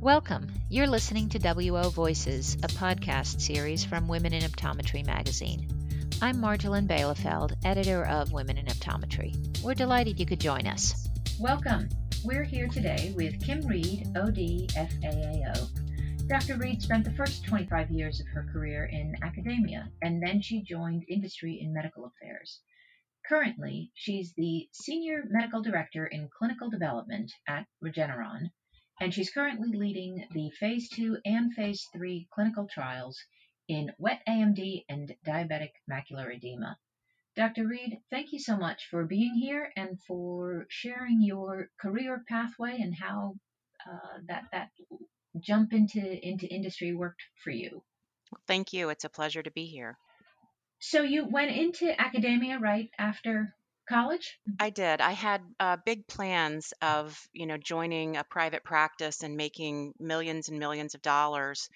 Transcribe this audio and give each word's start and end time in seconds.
Welcome. 0.00 0.50
You're 0.70 0.86
listening 0.86 1.28
to 1.28 1.38
WO 1.38 1.90
Voices, 1.90 2.54
a 2.62 2.68
podcast 2.68 3.42
series 3.42 3.84
from 3.84 4.08
Women 4.08 4.32
in 4.32 4.42
Optometry 4.44 5.04
magazine. 5.04 5.68
I'm 6.22 6.36
Marjolijn 6.36 6.86
Bijleveld, 6.86 7.54
editor 7.66 8.06
of 8.06 8.32
Women 8.32 8.56
in 8.56 8.64
Optometry. 8.64 9.62
We're 9.62 9.74
delighted 9.74 10.18
you 10.18 10.24
could 10.24 10.40
join 10.40 10.66
us. 10.66 11.06
Welcome. 11.38 11.90
We're 12.24 12.44
here 12.44 12.66
today 12.68 13.12
with 13.14 13.44
Kim 13.44 13.60
Reed, 13.66 14.06
OD, 14.16 14.70
FAAO. 14.72 15.68
Dr. 16.28 16.56
Reed 16.56 16.80
spent 16.80 17.04
the 17.04 17.12
first 17.12 17.44
25 17.44 17.90
years 17.90 18.20
of 18.20 18.26
her 18.28 18.48
career 18.54 18.86
in 18.86 19.14
academia, 19.22 19.90
and 20.00 20.22
then 20.22 20.40
she 20.40 20.62
joined 20.62 21.04
industry 21.10 21.60
in 21.60 21.74
medical 21.74 22.06
affairs. 22.06 22.60
Currently, 23.28 23.90
she's 23.92 24.32
the 24.32 24.66
Senior 24.72 25.24
Medical 25.28 25.60
Director 25.60 26.06
in 26.06 26.30
Clinical 26.34 26.70
Development 26.70 27.30
at 27.46 27.66
Regeneron 27.84 28.48
and 29.00 29.12
she's 29.14 29.30
currently 29.30 29.72
leading 29.72 30.26
the 30.32 30.50
phase 30.50 30.88
2 30.90 31.18
and 31.24 31.54
phase 31.54 31.88
3 31.92 32.28
clinical 32.32 32.68
trials 32.68 33.18
in 33.66 33.92
wet 33.98 34.20
AMD 34.28 34.84
and 34.88 35.14
diabetic 35.26 35.70
macular 35.90 36.34
edema. 36.34 36.76
Dr. 37.36 37.66
Reed, 37.66 37.98
thank 38.10 38.32
you 38.32 38.38
so 38.38 38.56
much 38.56 38.88
for 38.90 39.04
being 39.04 39.34
here 39.34 39.72
and 39.76 39.98
for 40.06 40.66
sharing 40.68 41.22
your 41.22 41.70
career 41.80 42.22
pathway 42.28 42.78
and 42.80 42.94
how 42.94 43.34
uh, 43.90 44.18
that 44.28 44.44
that 44.52 44.70
jump 45.38 45.72
into 45.72 46.00
into 46.00 46.46
industry 46.46 46.94
worked 46.94 47.22
for 47.42 47.50
you. 47.50 47.82
Thank 48.46 48.72
you. 48.72 48.90
It's 48.90 49.04
a 49.04 49.08
pleasure 49.08 49.42
to 49.42 49.50
be 49.50 49.66
here. 49.66 49.96
So 50.80 51.02
you 51.02 51.26
went 51.26 51.52
into 51.52 51.98
academia 52.00 52.58
right 52.58 52.90
after 52.98 53.54
college? 53.90 54.38
I 54.58 54.70
did. 54.70 55.00
I 55.00 55.12
had 55.12 55.42
uh, 55.58 55.76
big 55.84 56.06
plans 56.06 56.72
of, 56.82 57.18
you 57.32 57.46
know, 57.46 57.56
joining 57.58 58.16
a 58.16 58.24
private 58.24 58.64
practice 58.64 59.22
and 59.22 59.36
making 59.36 59.94
millions 59.98 60.48
and 60.48 60.58
millions 60.58 60.94
of 60.94 61.02
dollars, 61.02 61.68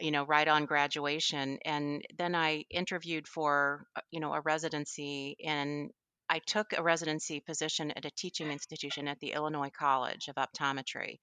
you 0.00 0.10
know, 0.10 0.24
right 0.24 0.48
on 0.48 0.66
graduation. 0.66 1.58
And 1.64 2.04
then 2.16 2.34
I 2.34 2.64
interviewed 2.70 3.28
for, 3.28 3.86
uh, 3.96 4.00
you 4.10 4.20
know, 4.20 4.32
a 4.34 4.40
residency 4.40 5.36
and 5.44 5.90
I 6.28 6.40
took 6.46 6.72
a 6.72 6.82
residency 6.82 7.40
position 7.40 7.90
at 7.92 8.04
a 8.04 8.10
teaching 8.12 8.50
institution 8.50 9.08
at 9.08 9.18
the 9.20 9.32
Illinois 9.32 9.70
College 9.76 10.28
of 10.28 10.36
Optometry. 10.36 11.18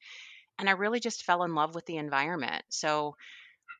And 0.59 0.69
I 0.69 0.73
really 0.73 0.99
just 0.99 1.23
fell 1.23 1.43
in 1.43 1.55
love 1.55 1.75
with 1.75 1.85
the 1.85 1.97
environment. 1.97 2.63
So 2.69 3.15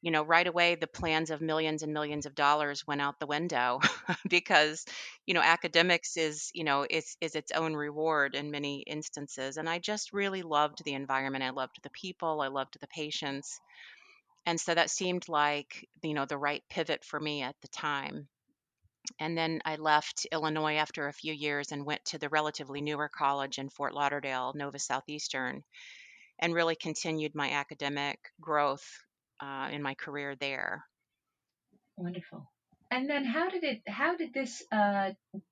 you 0.01 0.11
know, 0.11 0.23
right 0.23 0.47
away 0.47 0.75
the 0.75 0.87
plans 0.87 1.29
of 1.31 1.41
millions 1.41 1.83
and 1.83 1.93
millions 1.93 2.25
of 2.25 2.35
dollars 2.35 2.85
went 2.87 3.01
out 3.01 3.19
the 3.19 3.27
window 3.27 3.79
because, 4.29 4.85
you 5.25 5.33
know, 5.33 5.41
academics 5.41 6.17
is, 6.17 6.51
you 6.53 6.63
know, 6.63 6.85
is 6.89 7.17
is 7.21 7.35
its 7.35 7.51
own 7.51 7.75
reward 7.75 8.35
in 8.35 8.51
many 8.51 8.81
instances. 8.81 9.57
And 9.57 9.69
I 9.69 9.79
just 9.79 10.13
really 10.13 10.41
loved 10.43 10.83
the 10.83 10.93
environment. 10.93 11.43
I 11.43 11.49
loved 11.51 11.79
the 11.83 11.89
people. 11.89 12.41
I 12.41 12.47
loved 12.47 12.77
the 12.79 12.87
patients. 12.87 13.59
And 14.45 14.59
so 14.59 14.73
that 14.73 14.89
seemed 14.89 15.29
like, 15.29 15.87
you 16.03 16.13
know, 16.13 16.25
the 16.25 16.37
right 16.37 16.63
pivot 16.69 17.03
for 17.03 17.19
me 17.19 17.43
at 17.43 17.55
the 17.61 17.67
time. 17.67 18.27
And 19.19 19.37
then 19.37 19.61
I 19.65 19.75
left 19.75 20.25
Illinois 20.31 20.75
after 20.77 21.07
a 21.07 21.13
few 21.13 21.33
years 21.33 21.71
and 21.71 21.85
went 21.85 22.03
to 22.05 22.17
the 22.17 22.29
relatively 22.29 22.81
newer 22.81 23.09
college 23.09 23.59
in 23.59 23.69
Fort 23.69 23.93
Lauderdale, 23.93 24.53
Nova 24.55 24.79
Southeastern, 24.79 25.63
and 26.39 26.53
really 26.53 26.75
continued 26.75 27.35
my 27.35 27.51
academic 27.51 28.19
growth 28.41 28.87
uh, 29.39 29.69
in 29.71 29.81
my 29.81 29.93
career 29.95 30.35
there. 30.35 30.83
Wonderful. 31.95 32.49
And 32.89 33.09
then 33.09 33.25
how 33.25 33.49
did 33.49 33.63
it? 33.63 33.81
How 33.87 34.15
did 34.15 34.33
this 34.33 34.63
uh, 34.71 35.11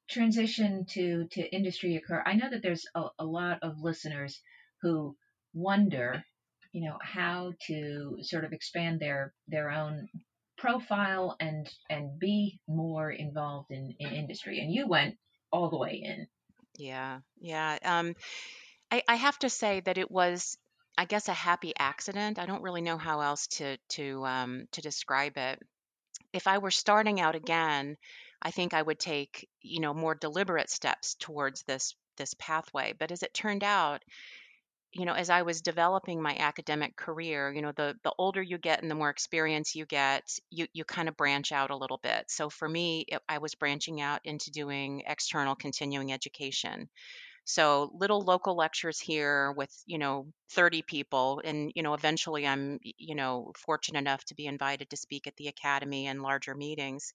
transition 0.09 0.85
to 0.91 1.27
to 1.31 1.41
industry 1.41 1.95
occur? 1.97 2.23
I 2.25 2.35
know 2.35 2.49
that 2.49 2.61
there's 2.61 2.85
a, 2.95 3.07
a 3.19 3.25
lot 3.25 3.59
of 3.61 3.81
listeners 3.81 4.39
who 4.81 5.17
wonder, 5.53 6.23
you 6.71 6.87
know, 6.87 6.97
how 7.01 7.53
to 7.67 8.17
sort 8.21 8.45
of 8.45 8.53
expand 8.53 8.99
their 9.01 9.33
their 9.49 9.69
own 9.69 10.07
profile 10.57 11.35
and 11.39 11.69
and 11.89 12.17
be 12.19 12.59
more 12.69 13.11
involved 13.11 13.71
in 13.71 13.95
in 13.99 14.13
industry. 14.13 14.59
And 14.59 14.71
you 14.71 14.87
went 14.87 15.17
all 15.51 15.69
the 15.69 15.77
way 15.77 16.01
in. 16.03 16.27
Yeah, 16.77 17.19
yeah. 17.39 17.77
Um, 17.83 18.15
I, 18.91 19.03
I 19.07 19.15
have 19.15 19.37
to 19.39 19.49
say 19.49 19.81
that 19.81 19.97
it 19.97 20.11
was 20.11 20.57
I 20.97 21.05
guess 21.05 21.27
a 21.27 21.33
happy 21.33 21.73
accident. 21.77 22.39
I 22.39 22.45
don't 22.45 22.61
really 22.63 22.81
know 22.81 22.97
how 22.97 23.21
else 23.21 23.47
to 23.47 23.77
to 23.89 24.25
um, 24.25 24.67
to 24.71 24.81
describe 24.81 25.37
it. 25.37 25.59
If 26.33 26.47
I 26.47 26.59
were 26.59 26.71
starting 26.71 27.19
out 27.19 27.35
again, 27.35 27.97
I 28.41 28.51
think 28.51 28.73
I 28.73 28.81
would 28.81 28.99
take 28.99 29.49
you 29.61 29.79
know 29.81 29.93
more 29.93 30.15
deliberate 30.15 30.69
steps 30.69 31.15
towards 31.15 31.63
this 31.63 31.95
this 32.17 32.33
pathway. 32.39 32.93
But 32.97 33.11
as 33.11 33.23
it 33.23 33.33
turned 33.33 33.63
out, 33.63 34.03
you 34.93 35.03
know, 35.05 35.13
as 35.13 35.29
I 35.29 35.41
was 35.41 35.61
developing 35.61 36.21
my 36.21 36.37
academic 36.37 36.95
career, 36.95 37.51
you 37.53 37.61
know, 37.61 37.73
the 37.73 37.97
the 38.03 38.13
older 38.17 38.41
you 38.41 38.57
get 38.57 38.81
and 38.81 38.89
the 38.89 38.95
more 38.95 39.09
experience 39.09 39.75
you 39.75 39.85
get, 39.85 40.23
you 40.49 40.67
you 40.73 40.85
kind 40.85 41.09
of 41.09 41.17
branch 41.17 41.51
out 41.51 41.71
a 41.71 41.77
little 41.77 41.99
bit. 42.01 42.31
So 42.31 42.49
for 42.49 42.67
me, 42.69 43.05
it, 43.07 43.21
I 43.27 43.39
was 43.39 43.55
branching 43.55 43.99
out 44.01 44.21
into 44.23 44.51
doing 44.51 45.03
external 45.05 45.55
continuing 45.55 46.13
education. 46.13 46.89
So 47.45 47.91
little 47.93 48.21
local 48.21 48.55
lectures 48.55 48.99
here 48.99 49.51
with, 49.53 49.71
you 49.85 49.97
know, 49.99 50.27
30 50.51 50.81
people. 50.81 51.41
And, 51.45 51.71
you 51.75 51.83
know, 51.83 51.93
eventually 51.93 52.45
I'm, 52.47 52.79
you 52.83 53.15
know, 53.15 53.53
fortunate 53.57 53.99
enough 53.99 54.25
to 54.25 54.35
be 54.35 54.47
invited 54.47 54.89
to 54.89 54.97
speak 54.97 55.27
at 55.27 55.35
the 55.37 55.47
academy 55.47 56.07
and 56.07 56.21
larger 56.21 56.55
meetings. 56.55 57.13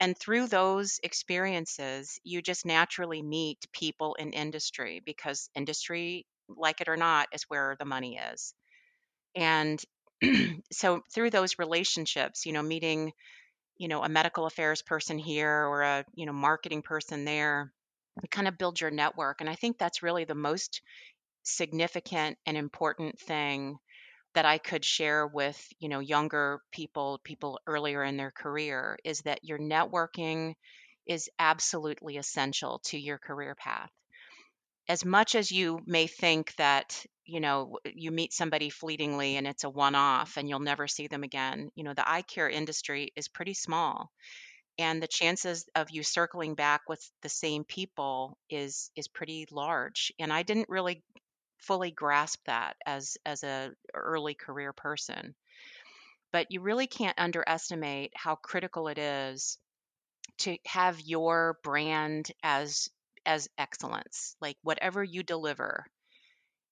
And 0.00 0.16
through 0.18 0.48
those 0.48 1.00
experiences, 1.02 2.20
you 2.24 2.42
just 2.42 2.66
naturally 2.66 3.22
meet 3.22 3.66
people 3.72 4.14
in 4.14 4.32
industry 4.32 5.00
because 5.04 5.50
industry, 5.54 6.26
like 6.48 6.80
it 6.80 6.88
or 6.88 6.96
not, 6.96 7.28
is 7.32 7.44
where 7.44 7.76
the 7.78 7.84
money 7.84 8.18
is. 8.18 8.54
And 9.36 9.82
so 10.72 11.02
through 11.12 11.30
those 11.30 11.58
relationships, 11.58 12.46
you 12.46 12.52
know, 12.52 12.62
meeting, 12.62 13.12
you 13.78 13.88
know, 13.88 14.02
a 14.02 14.08
medical 14.08 14.46
affairs 14.46 14.82
person 14.82 15.18
here 15.18 15.66
or 15.66 15.82
a, 15.82 16.04
you 16.14 16.26
know, 16.26 16.32
marketing 16.32 16.82
person 16.82 17.24
there, 17.24 17.72
kind 18.30 18.48
of 18.48 18.58
build 18.58 18.80
your 18.80 18.90
network. 18.90 19.40
And 19.40 19.50
I 19.50 19.54
think 19.54 19.78
that's 19.78 20.02
really 20.02 20.24
the 20.24 20.34
most 20.34 20.82
significant 21.44 22.38
and 22.46 22.56
important 22.56 23.18
thing 23.20 23.78
that 24.34 24.46
I 24.46 24.58
could 24.58 24.84
share 24.84 25.26
with, 25.26 25.60
you 25.80 25.88
know, 25.88 26.00
younger 26.00 26.60
people, 26.72 27.20
people 27.24 27.60
earlier 27.66 28.04
in 28.04 28.16
their 28.16 28.32
career 28.32 28.98
is 29.04 29.20
that 29.22 29.44
your 29.44 29.58
networking 29.58 30.54
is 31.06 31.30
absolutely 31.38 32.16
essential 32.18 32.80
to 32.86 32.98
your 32.98 33.18
career 33.18 33.54
path. 33.54 33.90
As 34.88 35.04
much 35.04 35.34
as 35.34 35.50
you 35.52 35.80
may 35.86 36.06
think 36.06 36.54
that, 36.56 37.04
you 37.26 37.40
know, 37.40 37.78
you 37.84 38.10
meet 38.10 38.32
somebody 38.32 38.70
fleetingly 38.70 39.36
and 39.36 39.46
it's 39.46 39.64
a 39.64 39.70
one 39.70 39.94
off 39.94 40.36
and 40.38 40.48
you'll 40.48 40.60
never 40.60 40.88
see 40.88 41.06
them 41.06 41.22
again, 41.22 41.70
you 41.74 41.84
know, 41.84 41.94
the 41.94 42.08
eye 42.08 42.22
care 42.22 42.48
industry 42.48 43.12
is 43.16 43.28
pretty 43.28 43.54
small 43.54 44.10
and 44.78 45.02
the 45.02 45.08
chances 45.08 45.66
of 45.74 45.90
you 45.90 46.02
circling 46.02 46.54
back 46.54 46.82
with 46.88 47.00
the 47.22 47.28
same 47.28 47.64
people 47.64 48.36
is 48.50 48.90
is 48.96 49.08
pretty 49.08 49.46
large 49.50 50.12
and 50.18 50.32
i 50.32 50.42
didn't 50.42 50.68
really 50.68 51.02
fully 51.58 51.90
grasp 51.90 52.40
that 52.46 52.76
as 52.86 53.16
as 53.26 53.42
a 53.42 53.72
early 53.94 54.34
career 54.34 54.72
person. 54.72 55.34
But 56.32 56.50
you 56.50 56.60
really 56.60 56.86
can't 56.86 57.18
underestimate 57.18 58.12
how 58.14 58.34
critical 58.36 58.88
it 58.88 58.98
is 58.98 59.58
to 60.38 60.58
have 60.66 61.00
your 61.00 61.58
brand 61.62 62.30
as 62.42 62.88
as 63.26 63.48
excellence. 63.58 64.36
Like 64.40 64.56
whatever 64.62 65.02
you 65.04 65.22
deliver 65.22 65.86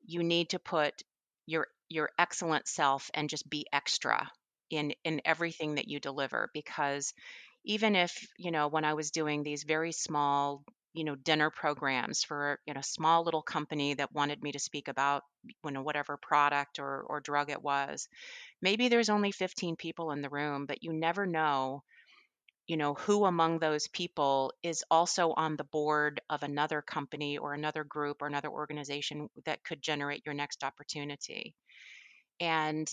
you 0.07 0.23
need 0.23 0.51
to 0.51 0.59
put 0.59 1.03
your 1.47 1.69
your 1.89 2.11
excellent 2.19 2.67
self 2.69 3.11
and 3.15 3.29
just 3.29 3.49
be 3.49 3.67
extra 3.73 4.31
in 4.71 4.93
in 5.05 5.21
everything 5.25 5.77
that 5.77 5.89
you 5.89 6.01
deliver 6.01 6.51
because 6.55 7.13
even 7.65 7.97
if 7.97 8.27
you 8.39 8.51
know 8.51 8.69
when 8.69 8.85
i 8.85 8.95
was 8.95 9.11
doing 9.11 9.43
these 9.43 9.65
very 9.65 9.93
small 9.93 10.65
you 10.95 11.05
know 11.05 11.15
dinner 11.15 11.51
programs 11.51 12.23
for 12.25 12.59
you 12.67 12.75
know 12.75 12.81
small 12.83 13.25
little 13.25 13.43
company 13.43 13.95
that 13.95 14.13
wanted 14.13 14.43
me 14.43 14.53
to 14.53 14.59
speak 14.59 14.89
about 14.89 15.23
you 15.65 15.71
know 15.71 15.83
whatever 15.83 16.17
product 16.17 16.79
or 16.79 17.03
or 17.09 17.21
drug 17.21 17.51
it 17.51 17.63
was 17.63 18.09
maybe 18.63 18.89
there's 18.89 19.11
only 19.11 19.33
15 19.33 19.77
people 19.77 20.13
in 20.13 20.23
the 20.23 20.31
room 20.31 20.67
but 20.67 20.83
you 20.83 20.93
never 20.93 21.27
know 21.27 21.83
you 22.67 22.77
know 22.77 22.95
who 22.95 23.25
among 23.25 23.59
those 23.59 23.89
people 23.89 24.53
is 24.63 24.85
also 24.91 25.33
on 25.33 25.57
the 25.57 25.65
board 25.65 26.21
of 26.31 26.43
another 26.43 26.81
company 26.83 27.39
or 27.39 27.55
another 27.55 27.85
group 27.85 28.23
or 28.23 28.27
another 28.27 28.51
organization 28.51 29.29
that 29.45 29.65
could 29.65 29.83
generate 29.83 30.23
your 30.25 30.35
next 30.35 30.63
opportunity. 30.65 31.55
And 32.41 32.89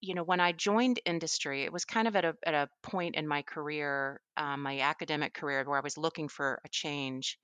you 0.00 0.14
know, 0.14 0.22
when 0.24 0.40
I 0.40 0.52
joined 0.52 1.00
industry, 1.04 1.64
it 1.64 1.72
was 1.72 1.84
kind 1.84 2.08
of 2.08 2.16
at 2.16 2.24
a 2.24 2.36
at 2.46 2.54
a 2.54 2.68
point 2.82 3.16
in 3.16 3.26
my 3.28 3.42
career, 3.42 4.20
um, 4.36 4.62
my 4.62 4.80
academic 4.80 5.34
career, 5.34 5.64
where 5.64 5.78
I 5.78 5.82
was 5.82 5.98
looking 5.98 6.28
for 6.28 6.60
a 6.64 6.68
change. 6.70 7.38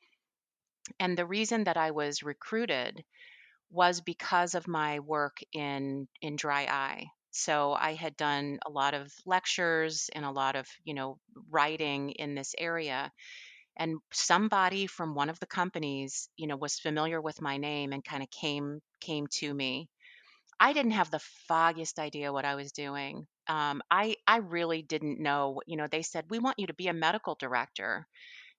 And 0.99 1.17
the 1.17 1.25
reason 1.27 1.65
that 1.65 1.77
I 1.77 1.93
was 1.93 2.25
recruited 2.25 3.05
was 3.71 4.01
because 4.01 4.55
of 4.55 4.69
my 4.69 5.01
work 5.01 5.39
in 5.53 6.09
in 6.23 6.37
dry 6.37 6.65
eye. 6.67 7.07
So 7.33 7.75
I 7.75 7.95
had 7.95 8.17
done 8.17 8.61
a 8.67 8.71
lot 8.71 8.95
of 8.95 9.13
lectures 9.27 10.11
and 10.15 10.25
a 10.25 10.31
lot 10.33 10.57
of, 10.57 10.69
you 10.85 10.95
know, 10.95 11.19
writing 11.51 12.11
in 12.13 12.35
this 12.35 12.55
area. 12.59 13.13
And 13.77 14.01
somebody 14.13 14.87
from 14.87 15.15
one 15.15 15.31
of 15.31 15.41
the 15.41 15.47
companies, 15.47 16.29
you 16.37 16.47
know, 16.49 16.57
was 16.57 16.81
familiar 16.81 17.21
with 17.21 17.41
my 17.43 17.59
name 17.59 17.93
and 17.93 18.05
kind 18.05 18.23
of 18.23 18.31
came 18.31 18.83
came 19.01 19.27
to 19.41 19.55
me 19.55 19.89
I 20.61 20.73
didn't 20.73 20.93
have 20.93 21.11
the 21.11 21.21
foggiest 21.49 21.99
idea 21.99 22.33
what 22.33 22.45
I 22.45 22.55
was 22.55 22.73
doing. 22.73 23.27
Um, 23.49 23.83
I 23.91 24.17
I 24.27 24.39
really 24.39 24.83
didn't 24.83 25.21
know. 25.21 25.61
You 25.67 25.77
know, 25.77 25.87
they 25.87 26.03
said 26.03 26.27
we 26.31 26.39
want 26.39 26.59
you 26.59 26.67
to 26.69 26.75
be 26.75 26.89
a 26.89 26.93
medical 26.95 27.35
director, 27.35 28.07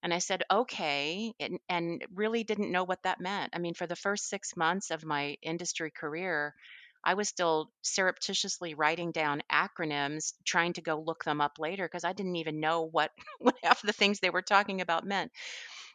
and 0.03 0.13
I 0.13 0.19
said 0.19 0.43
okay, 0.51 1.33
and, 1.39 1.59
and 1.69 2.05
really 2.13 2.43
didn't 2.43 2.71
know 2.71 2.83
what 2.85 3.03
that 3.03 3.21
meant. 3.21 3.51
I 3.55 3.59
mean, 3.59 3.73
for 3.75 3.87
the 3.87 3.95
first 3.95 4.29
six 4.29 4.55
months 4.57 4.91
of 4.91 5.05
my 5.05 5.37
industry 5.43 5.91
career, 5.91 6.55
I 7.03 7.15
was 7.15 7.29
still 7.29 7.71
surreptitiously 7.83 8.73
writing 8.75 9.11
down 9.11 9.43
acronyms, 9.51 10.33
trying 10.45 10.73
to 10.73 10.81
go 10.81 10.99
look 11.01 11.23
them 11.25 11.41
up 11.41 11.59
later 11.59 11.85
because 11.87 12.03
I 12.05 12.13
didn't 12.13 12.37
even 12.37 12.59
know 12.59 12.83
what 12.83 13.11
what 13.39 13.55
half 13.63 13.81
the 13.81 13.93
things 13.93 14.19
they 14.19 14.31
were 14.31 14.41
talking 14.43 14.81
about 14.81 15.05
meant. 15.05 15.31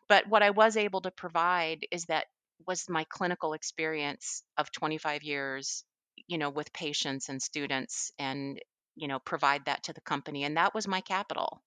But 0.08 0.26
what 0.28 0.42
I 0.42 0.50
was 0.50 0.76
able 0.76 1.00
to 1.02 1.10
provide 1.10 1.86
is 1.90 2.04
that 2.06 2.26
was 2.66 2.88
my 2.88 3.04
clinical 3.04 3.54
experience 3.54 4.42
of 4.58 4.70
25 4.72 5.22
years, 5.22 5.84
you 6.30 6.38
know, 6.38 6.50
with 6.50 6.72
patients 6.72 7.28
and 7.28 7.42
students 7.42 8.12
and, 8.18 8.60
you 8.96 9.08
know, 9.08 9.18
provide 9.18 9.66
that 9.66 9.84
to 9.84 9.92
the 9.94 10.00
company. 10.02 10.44
And 10.44 10.56
that 10.56 10.74
was 10.74 10.88
my 10.88 11.02
capital. 11.02 11.62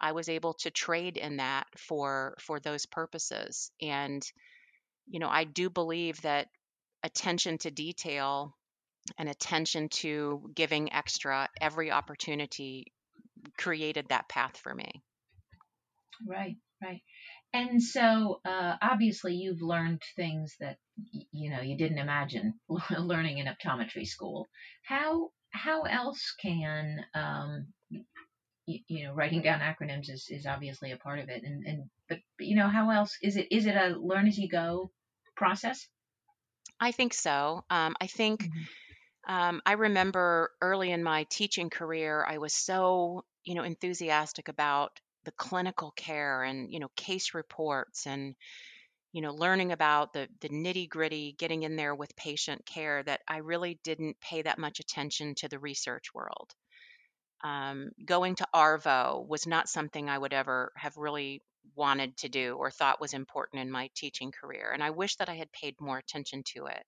I 0.00 0.12
was 0.12 0.28
able 0.28 0.54
to 0.54 0.70
trade 0.70 1.16
in 1.16 1.38
that 1.38 1.66
for 1.78 2.36
for 2.40 2.60
those 2.60 2.86
purposes. 2.86 3.70
And, 3.82 4.22
you 5.08 5.20
know, 5.20 5.28
I 5.28 5.44
do 5.44 5.70
believe 5.70 6.22
that 6.22 6.48
attention 7.02 7.58
to 7.58 7.70
detail 7.70 8.56
and 9.18 9.28
attention 9.28 9.88
to 9.90 10.50
giving 10.54 10.92
extra 10.92 11.48
every 11.60 11.90
opportunity 11.92 12.92
created 13.58 14.08
that 14.08 14.28
path 14.28 14.56
for 14.58 14.74
me. 14.74 15.02
Right, 16.26 16.56
right. 16.82 17.02
And 17.54 17.80
so, 17.80 18.40
uh, 18.44 18.74
obviously, 18.82 19.34
you've 19.34 19.62
learned 19.62 20.02
things 20.16 20.56
that 20.58 20.76
you 21.30 21.50
know 21.50 21.60
you 21.60 21.76
didn't 21.78 21.98
imagine 21.98 22.54
learning 22.98 23.38
in 23.38 23.46
optometry 23.46 24.04
school. 24.06 24.48
How 24.82 25.30
how 25.50 25.82
else 25.82 26.34
can 26.42 27.04
um, 27.14 27.68
you, 28.66 28.80
you, 28.88 29.04
know 29.06 29.14
writing 29.14 29.40
down 29.40 29.60
acronyms 29.60 30.10
is, 30.10 30.26
is 30.30 30.46
obviously 30.46 30.90
a 30.90 30.96
part 30.96 31.20
of 31.20 31.28
it, 31.28 31.44
and 31.44 31.64
and 31.64 31.84
but, 32.08 32.18
but 32.36 32.46
you 32.48 32.56
know 32.56 32.66
how 32.66 32.90
else 32.90 33.16
is 33.22 33.36
it 33.36 33.46
is 33.52 33.66
it 33.66 33.76
a 33.76 33.96
learn 34.00 34.26
as 34.26 34.36
you 34.36 34.48
go 34.48 34.90
process? 35.36 35.86
I 36.80 36.90
think 36.90 37.14
so. 37.14 37.64
Um, 37.70 37.94
I 38.00 38.08
think. 38.08 38.42
Mm-hmm. 38.42 38.62
Um, 39.26 39.62
I 39.64 39.72
remember 39.72 40.50
early 40.60 40.90
in 40.90 41.02
my 41.02 41.24
teaching 41.30 41.70
career, 41.70 42.22
I 42.28 42.36
was 42.36 42.52
so, 42.52 43.24
you 43.42 43.54
know, 43.54 43.62
enthusiastic 43.62 44.48
about 44.48 45.00
the 45.24 45.32
clinical 45.32 45.90
care 45.92 46.42
and 46.42 46.72
you 46.72 46.80
know 46.80 46.90
case 46.96 47.34
reports 47.34 48.06
and 48.06 48.34
you 49.12 49.22
know 49.22 49.32
learning 49.32 49.72
about 49.72 50.12
the 50.12 50.28
the 50.40 50.48
nitty 50.48 50.88
gritty 50.88 51.34
getting 51.38 51.62
in 51.62 51.76
there 51.76 51.94
with 51.94 52.16
patient 52.16 52.64
care 52.66 53.02
that 53.02 53.20
i 53.28 53.38
really 53.38 53.78
didn't 53.84 54.20
pay 54.20 54.42
that 54.42 54.58
much 54.58 54.80
attention 54.80 55.34
to 55.34 55.48
the 55.48 55.58
research 55.58 56.14
world. 56.14 56.54
Um, 57.42 57.90
going 58.02 58.36
to 58.36 58.46
ARVO 58.54 59.26
was 59.28 59.46
not 59.46 59.68
something 59.68 60.08
i 60.08 60.16
would 60.16 60.32
ever 60.32 60.72
have 60.76 60.96
really 60.96 61.42
wanted 61.76 62.16
to 62.18 62.28
do 62.28 62.56
or 62.56 62.70
thought 62.70 63.00
was 63.00 63.12
important 63.14 63.60
in 63.62 63.70
my 63.70 63.90
teaching 63.94 64.32
career 64.32 64.70
and 64.72 64.82
i 64.82 64.90
wish 64.90 65.16
that 65.16 65.28
i 65.28 65.34
had 65.34 65.52
paid 65.52 65.74
more 65.80 65.98
attention 65.98 66.42
to 66.54 66.66
it 66.66 66.84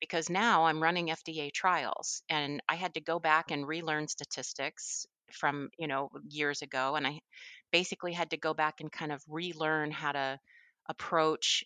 because 0.00 0.30
now 0.30 0.66
i'm 0.66 0.82
running 0.82 1.08
fda 1.08 1.52
trials 1.52 2.22
and 2.28 2.60
i 2.68 2.74
had 2.74 2.94
to 2.94 3.00
go 3.00 3.18
back 3.18 3.50
and 3.50 3.66
relearn 3.66 4.08
statistics 4.08 5.06
from 5.34 5.68
you 5.78 5.86
know 5.86 6.10
years 6.28 6.62
ago 6.62 6.94
and 6.96 7.06
i 7.06 7.18
basically 7.72 8.12
had 8.12 8.30
to 8.30 8.36
go 8.36 8.54
back 8.54 8.80
and 8.80 8.90
kind 8.90 9.12
of 9.12 9.22
relearn 9.28 9.90
how 9.90 10.12
to 10.12 10.38
approach 10.88 11.64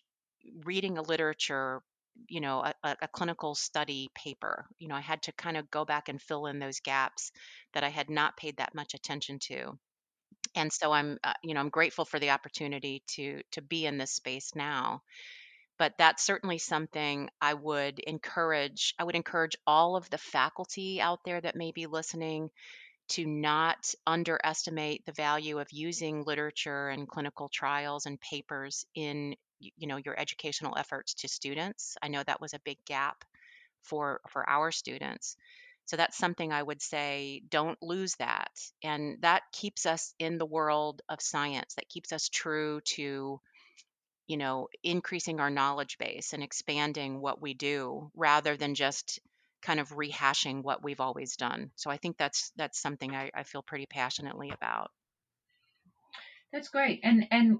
reading 0.63 0.97
a 0.97 1.01
literature 1.01 1.81
you 2.29 2.41
know 2.41 2.63
a, 2.83 2.95
a, 3.01 3.07
clinical 3.07 3.55
study 3.55 4.09
paper. 4.15 4.65
You 4.79 4.87
know 4.87 4.95
i 4.95 5.01
had 5.01 5.21
to 5.23 5.31
kind 5.33 5.57
of 5.57 5.69
go 5.69 5.85
back 5.85 6.09
and 6.09 6.21
fill 6.21 6.45
in 6.47 6.59
those 6.59 6.79
gaps 6.79 7.31
that 7.73 7.83
i 7.83 7.89
had 7.89 8.09
not 8.09 8.37
paid 8.37 8.57
that 8.57 8.75
much 8.75 8.93
attention 8.93 9.39
to. 9.47 9.77
And 10.55 10.71
so 10.71 10.91
i'm 10.91 11.17
uh, 11.23 11.33
you 11.43 11.53
know 11.53 11.59
i'm 11.59 11.69
grateful 11.69 12.05
for 12.05 12.19
the 12.19 12.31
opportunity 12.31 13.03
to 13.15 13.41
to 13.51 13.61
be 13.61 13.85
in 13.85 13.97
this 13.97 14.11
space 14.11 14.51
now. 14.55 15.01
But 15.77 15.95
that's 15.97 16.25
certainly 16.25 16.57
something 16.57 17.29
i 17.41 17.53
would 17.53 17.99
encourage 17.99 18.93
i 18.97 19.03
would 19.03 19.15
encourage 19.15 19.57
all 19.67 19.95
of 19.97 20.09
the 20.09 20.17
faculty 20.17 21.01
out 21.01 21.19
there 21.25 21.41
that 21.41 21.57
may 21.57 21.71
be 21.71 21.85
listening 21.85 22.49
to 23.09 23.25
not 23.25 23.93
underestimate 24.07 25.05
the 25.05 25.11
value 25.11 25.59
of 25.59 25.67
using 25.71 26.23
literature 26.23 26.89
and 26.89 27.07
clinical 27.07 27.49
trials 27.49 28.05
and 28.05 28.19
papers 28.19 28.85
in 28.95 29.35
you 29.59 29.87
know 29.87 29.97
your 29.97 30.19
educational 30.19 30.77
efforts 30.77 31.13
to 31.15 31.27
students. 31.27 31.97
I 32.01 32.07
know 32.09 32.23
that 32.23 32.41
was 32.41 32.53
a 32.53 32.59
big 32.65 32.77
gap 32.85 33.23
for 33.83 34.21
for 34.29 34.47
our 34.49 34.71
students. 34.71 35.37
So 35.87 35.97
that's 35.97 36.17
something 36.17 36.51
i 36.51 36.63
would 36.63 36.81
say 36.81 37.43
don't 37.49 37.81
lose 37.81 38.15
that. 38.15 38.51
And 38.83 39.17
that 39.21 39.43
keeps 39.51 39.85
us 39.85 40.13
in 40.19 40.37
the 40.37 40.45
world 40.45 41.01
of 41.09 41.21
science. 41.21 41.75
That 41.75 41.89
keeps 41.89 42.11
us 42.11 42.29
true 42.29 42.81
to 42.95 43.39
you 44.27 44.37
know 44.37 44.67
increasing 44.83 45.39
our 45.39 45.49
knowledge 45.49 45.97
base 45.97 46.33
and 46.33 46.43
expanding 46.43 47.21
what 47.21 47.41
we 47.41 47.53
do 47.53 48.11
rather 48.15 48.57
than 48.57 48.75
just 48.75 49.19
kind 49.65 49.79
of 49.79 49.89
rehashing 49.89 50.61
what 50.61 50.83
we've 50.83 51.01
always 51.01 51.35
done. 51.35 51.71
So 51.75 51.89
I 51.89 51.97
think 51.97 52.17
that's 52.17 52.51
that's 52.55 52.79
something 52.79 53.15
I, 53.15 53.31
I 53.33 53.43
feel 53.43 53.63
pretty 53.63 53.87
passionately 53.87 54.51
about. 54.51 54.91
That's 56.53 56.69
great. 56.69 56.99
And 57.03 57.25
and 57.31 57.57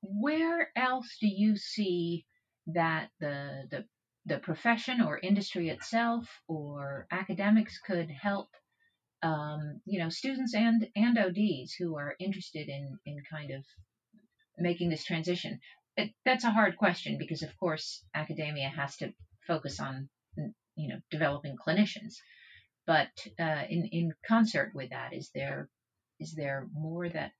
where 0.00 0.70
else 0.76 1.16
do 1.20 1.26
you 1.26 1.56
see 1.56 2.24
that 2.68 3.08
the 3.18 3.64
the 3.70 3.84
the 4.26 4.38
profession 4.38 5.00
or 5.00 5.18
industry 5.18 5.70
itself 5.70 6.24
or 6.46 7.08
academics 7.10 7.78
could 7.78 8.10
help 8.10 8.48
um, 9.22 9.80
you 9.84 9.98
know 9.98 10.08
students 10.08 10.54
and 10.54 10.88
and 10.94 11.18
ODs 11.18 11.74
who 11.74 11.96
are 11.96 12.14
interested 12.20 12.68
in 12.68 12.96
in 13.04 13.16
kind 13.28 13.50
of 13.50 13.64
making 14.56 14.90
this 14.90 15.04
transition? 15.04 15.58
It, 15.96 16.12
that's 16.24 16.44
a 16.44 16.52
hard 16.52 16.76
question 16.76 17.18
because 17.18 17.42
of 17.42 17.50
course 17.58 18.04
academia 18.14 18.68
has 18.68 18.96
to 18.98 19.12
focus 19.48 19.80
on 19.80 20.08
you 20.80 20.88
know 20.88 21.00
developing 21.10 21.56
clinicians. 21.56 22.14
But 22.86 23.10
uh, 23.38 23.64
in 23.68 23.88
in 23.92 24.12
concert 24.26 24.72
with 24.74 24.90
that, 24.90 25.12
is 25.12 25.30
there 25.34 25.68
is 26.18 26.34
there 26.34 26.66
more 26.72 27.08
that 27.08 27.32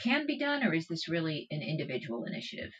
can 0.00 0.26
be 0.26 0.38
done, 0.38 0.62
or 0.64 0.74
is 0.74 0.86
this 0.88 1.08
really 1.08 1.46
an 1.50 1.62
individual 1.62 2.24
initiative? 2.24 2.72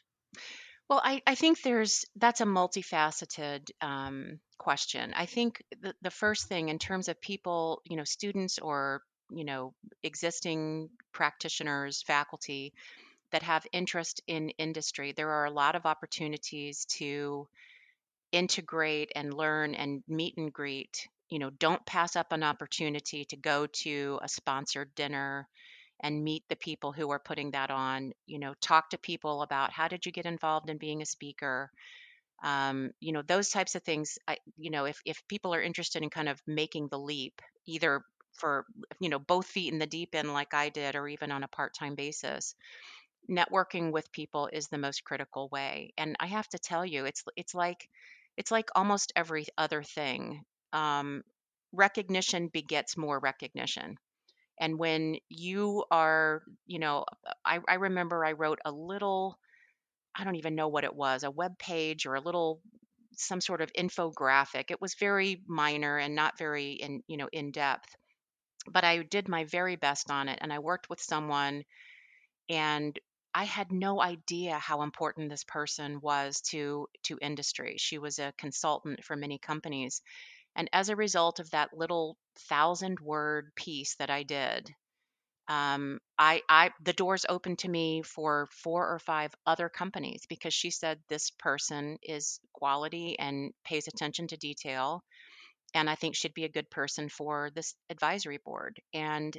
Well, 0.88 1.00
I, 1.02 1.22
I 1.26 1.34
think 1.34 1.62
there's 1.62 2.04
that's 2.16 2.40
a 2.40 2.46
multifaceted 2.46 3.70
um, 3.80 4.40
question. 4.58 5.14
I 5.16 5.26
think 5.26 5.62
the, 5.80 5.94
the 6.02 6.10
first 6.10 6.46
thing 6.46 6.68
in 6.68 6.78
terms 6.78 7.08
of 7.08 7.20
people, 7.20 7.80
you 7.84 7.96
know, 7.96 8.04
students 8.04 8.58
or 8.58 9.02
you 9.30 9.44
know 9.44 9.74
existing 10.02 10.90
practitioners, 11.12 12.02
faculty 12.02 12.74
that 13.32 13.42
have 13.42 13.66
interest 13.72 14.20
in 14.26 14.50
industry, 14.50 15.12
there 15.12 15.30
are 15.30 15.46
a 15.46 15.50
lot 15.50 15.74
of 15.74 15.86
opportunities 15.86 16.84
to 16.84 17.48
integrate 18.34 19.12
and 19.16 19.34
learn 19.34 19.74
and 19.74 20.02
meet 20.08 20.36
and 20.36 20.52
greet. 20.52 21.08
You 21.30 21.38
know, 21.38 21.50
don't 21.50 21.84
pass 21.86 22.16
up 22.16 22.32
an 22.32 22.42
opportunity 22.42 23.24
to 23.26 23.36
go 23.36 23.66
to 23.84 24.20
a 24.22 24.28
sponsored 24.28 24.94
dinner 24.94 25.48
and 26.02 26.24
meet 26.24 26.44
the 26.48 26.56
people 26.56 26.92
who 26.92 27.10
are 27.10 27.20
putting 27.20 27.52
that 27.52 27.70
on. 27.70 28.12
You 28.26 28.38
know, 28.40 28.54
talk 28.60 28.90
to 28.90 28.98
people 28.98 29.42
about 29.42 29.72
how 29.72 29.88
did 29.88 30.06
you 30.06 30.12
get 30.12 30.26
involved 30.26 30.70
in 30.70 30.78
being 30.78 31.02
a 31.02 31.06
speaker. 31.06 31.70
Um, 32.44 32.92
you 33.00 33.12
know, 33.12 33.22
those 33.22 33.50
types 33.50 33.74
of 33.74 33.82
things. 33.84 34.18
I, 34.28 34.38
you 34.56 34.70
know, 34.70 34.84
if 34.86 35.00
if 35.06 35.26
people 35.28 35.54
are 35.54 35.62
interested 35.62 36.02
in 36.02 36.10
kind 36.10 36.28
of 36.28 36.40
making 36.46 36.88
the 36.88 36.98
leap, 36.98 37.40
either 37.66 38.02
for 38.34 38.66
you 39.00 39.08
know 39.08 39.18
both 39.20 39.46
feet 39.46 39.72
in 39.72 39.78
the 39.78 39.86
deep 39.86 40.14
end 40.14 40.32
like 40.32 40.54
I 40.54 40.68
did, 40.70 40.96
or 40.96 41.08
even 41.08 41.32
on 41.32 41.44
a 41.44 41.48
part 41.48 41.74
time 41.74 41.94
basis, 41.96 42.54
networking 43.30 43.92
with 43.92 44.12
people 44.12 44.48
is 44.52 44.68
the 44.68 44.78
most 44.78 45.04
critical 45.04 45.48
way. 45.50 45.92
And 45.96 46.16
I 46.20 46.26
have 46.26 46.48
to 46.50 46.58
tell 46.58 46.84
you, 46.84 47.04
it's 47.06 47.24
it's 47.36 47.54
like 47.54 47.88
it's 48.36 48.50
like 48.50 48.68
almost 48.74 49.12
every 49.16 49.46
other 49.58 49.82
thing. 49.82 50.42
Um, 50.72 51.22
recognition 51.72 52.48
begets 52.48 52.96
more 52.96 53.18
recognition. 53.18 53.96
And 54.60 54.78
when 54.78 55.16
you 55.28 55.84
are, 55.90 56.42
you 56.66 56.78
know, 56.78 57.04
I, 57.44 57.60
I 57.68 57.74
remember 57.74 58.24
I 58.24 58.32
wrote 58.32 58.60
a 58.64 58.72
little, 58.72 59.38
I 60.16 60.24
don't 60.24 60.36
even 60.36 60.54
know 60.54 60.68
what 60.68 60.84
it 60.84 60.94
was, 60.94 61.24
a 61.24 61.30
web 61.30 61.58
page 61.58 62.06
or 62.06 62.14
a 62.14 62.20
little 62.20 62.60
some 63.16 63.40
sort 63.40 63.60
of 63.62 63.72
infographic. 63.74 64.70
It 64.70 64.80
was 64.80 64.94
very 64.94 65.42
minor 65.46 65.98
and 65.98 66.14
not 66.14 66.38
very 66.38 66.72
in, 66.72 67.02
you 67.08 67.16
know, 67.16 67.28
in 67.32 67.52
depth. 67.52 67.88
But 68.70 68.84
I 68.84 69.02
did 69.02 69.28
my 69.28 69.44
very 69.44 69.76
best 69.76 70.10
on 70.10 70.28
it 70.28 70.38
and 70.42 70.52
I 70.52 70.58
worked 70.60 70.90
with 70.90 71.00
someone 71.00 71.64
and 72.48 72.98
I 73.34 73.44
had 73.44 73.72
no 73.72 74.00
idea 74.00 74.58
how 74.58 74.82
important 74.82 75.28
this 75.30 75.44
person 75.44 76.00
was 76.00 76.40
to 76.52 76.88
to 77.04 77.18
industry. 77.20 77.76
She 77.78 77.98
was 77.98 78.18
a 78.18 78.32
consultant 78.38 79.04
for 79.04 79.16
many 79.16 79.38
companies. 79.38 80.02
And 80.56 80.70
as 80.72 80.88
a 80.88 80.96
result 80.96 81.40
of 81.40 81.50
that 81.50 81.76
little 81.76 82.16
thousand 82.48 83.00
word 83.00 83.52
piece 83.56 83.96
that 83.96 84.10
I 84.10 84.22
did, 84.24 84.70
um, 85.48 86.00
I, 86.18 86.42
I, 86.48 86.70
the 86.82 86.92
doors 86.94 87.26
open 87.28 87.56
to 87.56 87.68
me 87.68 88.02
for 88.02 88.48
four 88.50 88.88
or 88.92 88.98
five 88.98 89.34
other 89.46 89.68
companies 89.68 90.22
because 90.28 90.54
she 90.54 90.70
said 90.70 91.00
this 91.08 91.30
person 91.30 91.98
is 92.02 92.40
quality 92.54 93.18
and 93.18 93.52
pays 93.64 93.86
attention 93.88 94.28
to 94.28 94.36
detail, 94.38 95.04
and 95.74 95.90
I 95.90 95.96
think 95.96 96.16
she'd 96.16 96.34
be 96.34 96.44
a 96.44 96.48
good 96.50 96.70
person 96.70 97.08
for 97.08 97.50
this 97.54 97.74
advisory 97.90 98.38
board. 98.38 98.80
And 98.94 99.36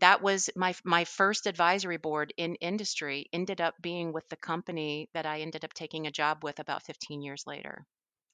that 0.00 0.22
was 0.22 0.50
my 0.56 0.74
my 0.84 1.04
first 1.04 1.46
advisory 1.46 1.96
board 1.96 2.32
in 2.36 2.56
industry 2.56 3.26
ended 3.32 3.60
up 3.60 3.74
being 3.80 4.12
with 4.12 4.28
the 4.28 4.36
company 4.36 5.08
that 5.14 5.26
I 5.26 5.40
ended 5.40 5.64
up 5.64 5.72
taking 5.74 6.06
a 6.06 6.10
job 6.12 6.44
with 6.44 6.58
about 6.60 6.82
15 6.84 7.22
years 7.22 7.46
later. 7.46 7.86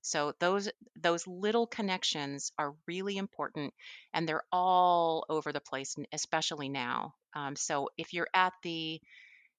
So 0.02 0.33
those 0.40 0.69
those 0.97 1.26
little 1.26 1.66
connections 1.66 2.52
are 2.59 2.75
really 2.87 3.16
important, 3.19 3.75
and 4.14 4.28
they're 4.28 4.45
all 4.52 5.26
over 5.28 5.52
the 5.52 5.61
place, 5.61 5.97
especially 6.12 6.69
now. 6.69 7.14
Um, 7.35 7.57
so 7.57 7.90
if 7.99 8.12
you're 8.14 8.28
at 8.35 8.54
the 8.62 9.00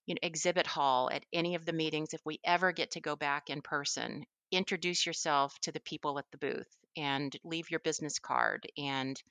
you 0.05 0.15
know, 0.15 0.19
exhibit 0.23 0.67
hall 0.67 1.09
at 1.11 1.25
any 1.33 1.55
of 1.55 1.65
the 1.65 1.73
meetings, 1.73 2.13
if 2.13 2.21
we 2.25 2.39
ever 2.43 2.71
get 2.71 2.91
to 2.91 3.01
go 3.01 3.15
back 3.15 3.49
in 3.49 3.61
person, 3.61 4.25
introduce 4.51 5.05
yourself 5.05 5.57
to 5.61 5.71
the 5.71 5.79
people 5.81 6.19
at 6.19 6.25
the 6.31 6.37
booth 6.37 6.67
and 6.97 7.35
leave 7.43 7.69
your 7.71 7.79
business 7.79 8.19
card 8.19 8.67
and 8.77 9.21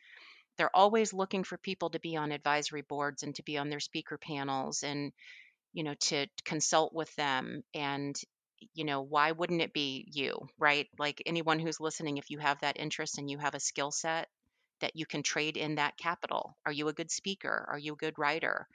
they're 0.61 0.76
always 0.76 1.14
looking 1.14 1.43
for 1.43 1.57
people 1.57 1.88
to 1.88 1.99
be 2.00 2.19
on 2.19 2.33
advisory 2.33 2.83
boards 2.83 3.23
and 3.23 3.35
to 3.35 3.43
be 3.43 3.57
on 3.57 3.71
their 3.71 3.81
speaker 3.81 4.19
panels 4.19 4.83
and 4.83 5.11
you 5.73 5.83
know 5.85 5.95
to 5.95 6.26
consult 6.45 6.93
with 6.93 7.14
them 7.17 7.62
and 7.75 8.21
you 8.75 8.85
know 8.85 9.00
why 9.00 9.33
wouldn't 9.33 9.62
it 9.62 9.73
be 9.73 10.07
you 10.12 10.38
right? 10.59 10.87
Like 10.99 11.23
anyone 11.25 11.59
who's 11.59 11.81
listening 11.81 12.19
if 12.19 12.29
you 12.29 12.38
have 12.40 12.61
that 12.61 12.79
interest 12.79 13.17
and 13.17 13.31
you 13.31 13.38
have 13.38 13.55
a 13.55 13.61
skill 13.61 13.90
set 13.90 14.29
that 14.83 14.97
you 14.97 15.07
can 15.07 15.23
trade 15.23 15.57
in 15.57 15.76
that 15.76 15.97
capital 15.97 16.59
are 16.67 16.73
you 16.73 16.88
a 16.88 16.93
good 16.93 17.11
speaker? 17.11 17.67
Are 17.71 17.79
you 17.79 17.95
a 17.95 17.97
good 18.05 18.19
writer? 18.19 18.69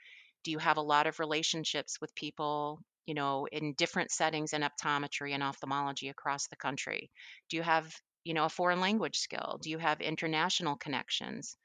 Do 0.43 0.51
you 0.51 0.57
have 0.59 0.77
a 0.77 0.81
lot 0.81 1.07
of 1.07 1.19
relationships 1.19 2.01
with 2.01 2.15
people 2.15 2.79
you 3.05 3.13
know 3.13 3.47
in 3.51 3.73
different 3.75 4.09
settings 4.11 4.53
in 4.53 4.63
optometry 4.63 5.33
and 5.33 5.43
ophthalmology 5.43 6.09
across 6.09 6.47
the 6.47 6.55
country? 6.55 7.11
Do 7.49 7.57
you 7.57 7.63
have 7.63 7.93
you 8.23 8.33
know 8.33 8.45
a 8.45 8.49
foreign 8.49 8.81
language 8.81 9.19
skill? 9.19 9.59
Do 9.61 9.69
you 9.69 9.77
have 9.77 10.01
international 10.01 10.77
connections 10.77 11.57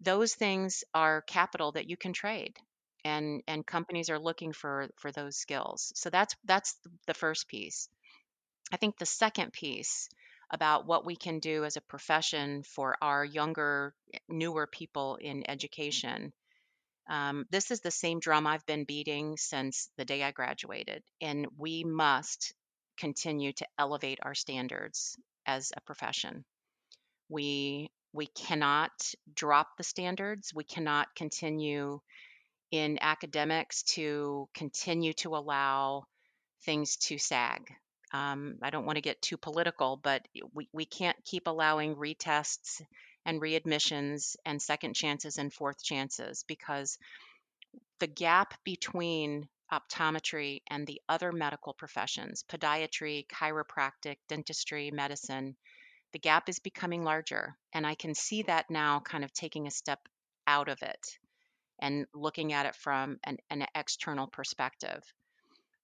those 0.00 0.34
things 0.34 0.84
are 0.94 1.22
capital 1.22 1.72
that 1.72 1.88
you 1.88 1.96
can 1.96 2.12
trade 2.12 2.56
and 3.04 3.42
and 3.46 3.66
companies 3.66 4.10
are 4.10 4.18
looking 4.18 4.52
for 4.52 4.88
for 4.96 5.12
those 5.12 5.36
skills. 5.36 5.92
So 5.96 6.10
that's 6.10 6.34
that's 6.44 6.76
the 7.06 7.14
first 7.14 7.48
piece. 7.48 7.88
I 8.72 8.76
think 8.76 8.98
the 8.98 9.06
second 9.06 9.52
piece 9.52 10.08
about 10.50 10.86
what 10.86 11.06
we 11.06 11.16
can 11.16 11.38
do 11.38 11.64
as 11.64 11.76
a 11.76 11.82
profession 11.82 12.62
for 12.64 12.96
our 13.02 13.24
younger 13.24 13.94
newer 14.28 14.66
people 14.66 15.16
in 15.16 15.48
education 15.48 16.32
um, 17.08 17.46
this 17.50 17.70
is 17.70 17.80
the 17.80 17.90
same 17.90 18.20
drum 18.20 18.46
i've 18.46 18.66
been 18.66 18.84
beating 18.84 19.36
since 19.36 19.90
the 19.96 20.04
day 20.04 20.22
i 20.22 20.30
graduated 20.32 21.02
and 21.20 21.46
we 21.56 21.84
must 21.84 22.52
continue 23.00 23.52
to 23.54 23.66
elevate 23.78 24.18
our 24.22 24.34
standards 24.34 25.16
as 25.46 25.72
a 25.76 25.80
profession. 25.80 26.44
We 27.28 27.90
we 28.12 28.26
cannot 28.26 28.90
drop 29.34 29.76
the 29.76 29.84
standards. 29.84 30.52
We 30.54 30.64
cannot 30.64 31.14
continue 31.14 32.00
in 32.70 32.98
academics 33.00 33.82
to 33.82 34.48
continue 34.54 35.12
to 35.14 35.36
allow 35.36 36.04
things 36.64 36.96
to 36.96 37.18
sag. 37.18 37.72
Um, 38.12 38.56
I 38.62 38.70
don't 38.70 38.86
want 38.86 38.96
to 38.96 39.02
get 39.02 39.22
too 39.22 39.36
political, 39.36 39.96
but 39.96 40.26
we, 40.52 40.68
we 40.72 40.84
can't 40.84 41.16
keep 41.24 41.46
allowing 41.46 41.94
retests 41.94 42.82
and 43.24 43.40
readmissions 43.40 44.36
and 44.44 44.60
second 44.60 44.94
chances 44.94 45.38
and 45.38 45.52
fourth 45.52 45.82
chances 45.82 46.44
because 46.48 46.98
the 48.00 48.06
gap 48.06 48.54
between 48.64 49.48
optometry 49.72 50.62
and 50.68 50.86
the 50.86 51.00
other 51.08 51.30
medical 51.30 51.72
professions, 51.72 52.44
podiatry, 52.50 53.26
chiropractic, 53.28 54.16
dentistry, 54.28 54.90
medicine, 54.90 55.56
the 56.12 56.18
gap 56.18 56.48
is 56.48 56.58
becoming 56.58 57.04
larger. 57.04 57.56
And 57.72 57.86
I 57.86 57.94
can 57.94 58.14
see 58.14 58.42
that 58.42 58.70
now 58.70 59.00
kind 59.00 59.24
of 59.24 59.32
taking 59.32 59.66
a 59.66 59.70
step 59.70 60.00
out 60.46 60.68
of 60.68 60.82
it 60.82 61.18
and 61.80 62.06
looking 62.14 62.52
at 62.52 62.66
it 62.66 62.74
from 62.74 63.18
an, 63.24 63.38
an 63.50 63.66
external 63.74 64.26
perspective. 64.26 65.02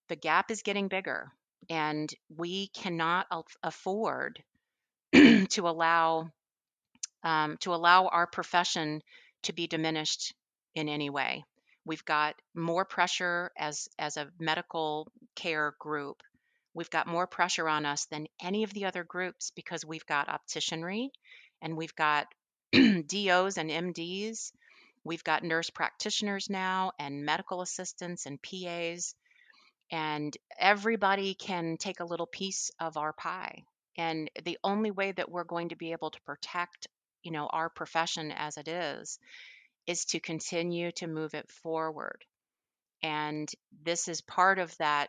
The 0.08 0.16
gap 0.16 0.50
is 0.50 0.62
getting 0.62 0.88
bigger, 0.88 1.32
and 1.68 2.12
we 2.28 2.68
cannot 2.68 3.26
afford 3.62 4.42
to 5.12 5.68
allow 5.68 6.30
um, 7.22 7.56
to 7.60 7.74
allow 7.74 8.06
our 8.06 8.26
profession 8.26 9.02
to 9.44 9.52
be 9.52 9.66
diminished 9.66 10.34
in 10.74 10.88
any 10.88 11.10
way. 11.10 11.44
We've 11.84 12.04
got 12.04 12.36
more 12.54 12.84
pressure 12.84 13.50
as 13.58 13.88
as 13.98 14.16
a 14.16 14.28
medical 14.38 15.08
care 15.34 15.74
group 15.80 16.22
We've 16.76 16.90
got 16.90 17.06
more 17.06 17.26
pressure 17.26 17.70
on 17.70 17.86
us 17.86 18.04
than 18.04 18.28
any 18.38 18.62
of 18.62 18.74
the 18.74 18.84
other 18.84 19.02
groups 19.02 19.50
because 19.56 19.82
we've 19.82 20.04
got 20.04 20.28
opticianry 20.28 21.08
and 21.62 21.74
we've 21.74 21.96
got 21.96 22.26
DOs 22.72 23.56
and 23.56 23.70
MDs. 23.70 24.52
We've 25.02 25.24
got 25.24 25.42
nurse 25.42 25.70
practitioners 25.70 26.50
now 26.50 26.92
and 26.98 27.24
medical 27.24 27.62
assistants 27.62 28.26
and 28.26 28.38
PAs. 28.42 29.14
And 29.90 30.36
everybody 30.58 31.32
can 31.32 31.78
take 31.78 32.00
a 32.00 32.04
little 32.04 32.26
piece 32.26 32.70
of 32.78 32.98
our 32.98 33.14
pie. 33.14 33.62
And 33.96 34.30
the 34.44 34.58
only 34.62 34.90
way 34.90 35.12
that 35.12 35.30
we're 35.30 35.44
going 35.44 35.70
to 35.70 35.76
be 35.76 35.92
able 35.92 36.10
to 36.10 36.20
protect, 36.26 36.88
you 37.22 37.30
know, 37.30 37.46
our 37.46 37.70
profession 37.70 38.32
as 38.32 38.58
it 38.58 38.68
is, 38.68 39.18
is 39.86 40.04
to 40.06 40.20
continue 40.20 40.92
to 40.96 41.06
move 41.06 41.32
it 41.32 41.48
forward. 41.48 42.22
And 43.02 43.50
this 43.82 44.08
is 44.08 44.20
part 44.20 44.58
of 44.58 44.76
that 44.76 45.08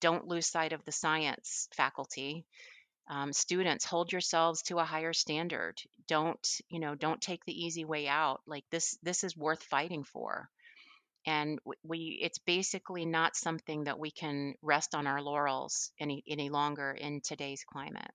don't 0.00 0.26
lose 0.26 0.46
sight 0.46 0.72
of 0.72 0.84
the 0.84 0.92
science 0.92 1.68
faculty. 1.74 2.44
Um, 3.08 3.32
students 3.32 3.84
hold 3.84 4.12
yourselves 4.12 4.62
to 4.62 4.78
a 4.78 4.84
higher 4.84 5.12
standard. 5.12 5.80
Don't 6.06 6.46
you 6.68 6.80
know 6.80 6.94
don't 6.94 7.20
take 7.20 7.44
the 7.44 7.64
easy 7.64 7.84
way 7.84 8.08
out. 8.08 8.40
Like 8.46 8.64
this 8.70 8.96
this 9.02 9.24
is 9.24 9.36
worth 9.36 9.62
fighting 9.62 10.04
for. 10.04 10.48
And 11.26 11.58
we 11.82 12.18
it's 12.22 12.38
basically 12.38 13.04
not 13.04 13.36
something 13.36 13.84
that 13.84 13.98
we 13.98 14.10
can 14.10 14.54
rest 14.62 14.94
on 14.94 15.06
our 15.06 15.20
laurels 15.22 15.92
any 16.00 16.22
any 16.28 16.50
longer 16.50 16.92
in 16.92 17.20
today's 17.20 17.64
climate. 17.64 18.10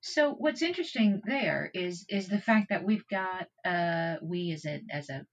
So 0.00 0.32
what's 0.32 0.62
interesting 0.62 1.22
there 1.24 1.70
is 1.74 2.06
is 2.08 2.28
the 2.28 2.40
fact 2.40 2.68
that 2.70 2.84
we've 2.84 3.06
got 3.08 3.48
uh, 3.64 4.16
we 4.22 4.52
as 4.52 4.64
a 4.64 4.80
as 4.90 5.10
a 5.10 5.26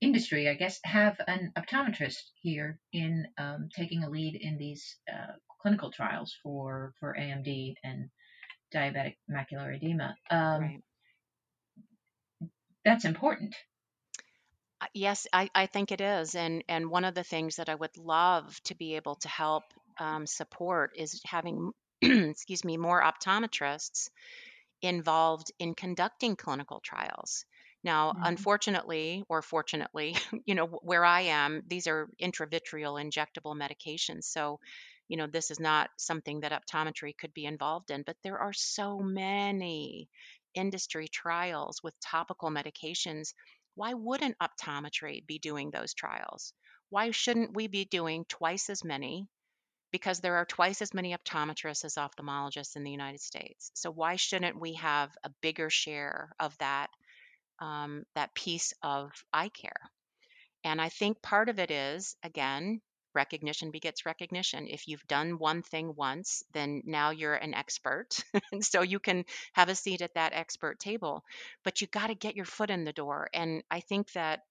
industry, 0.00 0.48
I 0.48 0.54
guess, 0.54 0.78
have 0.84 1.16
an 1.26 1.52
optometrist 1.56 2.22
here 2.42 2.78
in 2.92 3.26
um, 3.38 3.68
taking 3.74 4.04
a 4.04 4.10
lead 4.10 4.34
in 4.40 4.58
these 4.58 4.96
uh, 5.10 5.32
clinical 5.60 5.90
trials 5.90 6.36
for 6.42 6.92
for 7.00 7.16
AMD 7.18 7.74
and 7.82 8.10
diabetic 8.74 9.16
macular 9.30 9.74
edema. 9.74 10.14
Um, 10.30 10.60
right. 10.60 10.80
That's 12.84 13.04
important. 13.04 13.54
Uh, 14.80 14.86
yes, 14.94 15.26
I, 15.32 15.50
I 15.54 15.66
think 15.66 15.90
it 15.90 16.00
is, 16.00 16.34
and 16.34 16.62
and 16.68 16.90
one 16.90 17.04
of 17.04 17.14
the 17.14 17.24
things 17.24 17.56
that 17.56 17.68
I 17.68 17.74
would 17.74 17.96
love 17.96 18.60
to 18.64 18.74
be 18.74 18.96
able 18.96 19.16
to 19.16 19.28
help 19.28 19.64
um, 19.98 20.26
support 20.26 20.92
is 20.96 21.20
having, 21.24 21.72
excuse 22.02 22.64
me, 22.64 22.76
more 22.76 23.02
optometrists 23.02 24.10
involved 24.82 25.50
in 25.58 25.74
conducting 25.74 26.36
clinical 26.36 26.80
trials. 26.80 27.44
Now, 27.86 28.10
mm-hmm. 28.10 28.24
unfortunately 28.24 29.22
or 29.28 29.42
fortunately, 29.42 30.16
you 30.44 30.56
know, 30.56 30.66
where 30.66 31.04
I 31.04 31.20
am, 31.20 31.62
these 31.68 31.86
are 31.86 32.08
intravitreal 32.20 33.00
injectable 33.00 33.54
medications. 33.56 34.24
So, 34.24 34.58
you 35.06 35.16
know, 35.16 35.28
this 35.28 35.52
is 35.52 35.60
not 35.60 35.90
something 35.96 36.40
that 36.40 36.50
optometry 36.50 37.16
could 37.16 37.32
be 37.32 37.44
involved 37.44 37.92
in, 37.92 38.02
but 38.02 38.16
there 38.24 38.38
are 38.38 38.52
so 38.52 38.98
many 38.98 40.08
industry 40.52 41.06
trials 41.06 41.80
with 41.84 41.94
topical 42.00 42.50
medications. 42.50 43.34
Why 43.76 43.94
wouldn't 43.94 44.36
optometry 44.40 45.24
be 45.24 45.38
doing 45.38 45.70
those 45.70 45.94
trials? 45.94 46.52
Why 46.90 47.12
shouldn't 47.12 47.54
we 47.54 47.68
be 47.68 47.84
doing 47.84 48.24
twice 48.28 48.68
as 48.68 48.82
many? 48.82 49.28
Because 49.92 50.18
there 50.18 50.38
are 50.38 50.44
twice 50.44 50.82
as 50.82 50.92
many 50.92 51.16
optometrists 51.16 51.84
as 51.84 51.94
ophthalmologists 51.94 52.74
in 52.74 52.82
the 52.82 52.90
United 52.90 53.20
States. 53.20 53.70
So, 53.74 53.92
why 53.92 54.16
shouldn't 54.16 54.58
we 54.58 54.74
have 54.74 55.16
a 55.22 55.30
bigger 55.40 55.70
share 55.70 56.34
of 56.40 56.58
that 56.58 56.90
um, 57.60 58.04
that 58.14 58.34
piece 58.34 58.74
of 58.82 59.10
eye 59.32 59.48
care. 59.48 59.90
And 60.64 60.80
I 60.80 60.88
think 60.88 61.22
part 61.22 61.48
of 61.48 61.58
it 61.58 61.70
is, 61.70 62.16
again, 62.22 62.80
recognition 63.14 63.70
begets 63.70 64.06
recognition. 64.06 64.68
If 64.68 64.86
you've 64.86 65.06
done 65.08 65.38
one 65.38 65.62
thing 65.62 65.94
once, 65.96 66.44
then 66.52 66.82
now 66.84 67.10
you're 67.10 67.34
an 67.34 67.54
expert. 67.54 68.22
and 68.52 68.64
so 68.64 68.82
you 68.82 69.00
can 69.00 69.24
have 69.54 69.68
a 69.68 69.74
seat 69.74 70.02
at 70.02 70.14
that 70.14 70.34
expert 70.34 70.78
table. 70.78 71.24
But 71.64 71.80
you 71.80 71.88
got 71.88 72.08
to 72.08 72.14
get 72.14 72.36
your 72.36 72.44
foot 72.44 72.70
in 72.70 72.84
the 72.84 72.92
door. 72.92 73.28
And 73.32 73.64
I 73.70 73.80
think 73.80 74.12
that, 74.12 74.42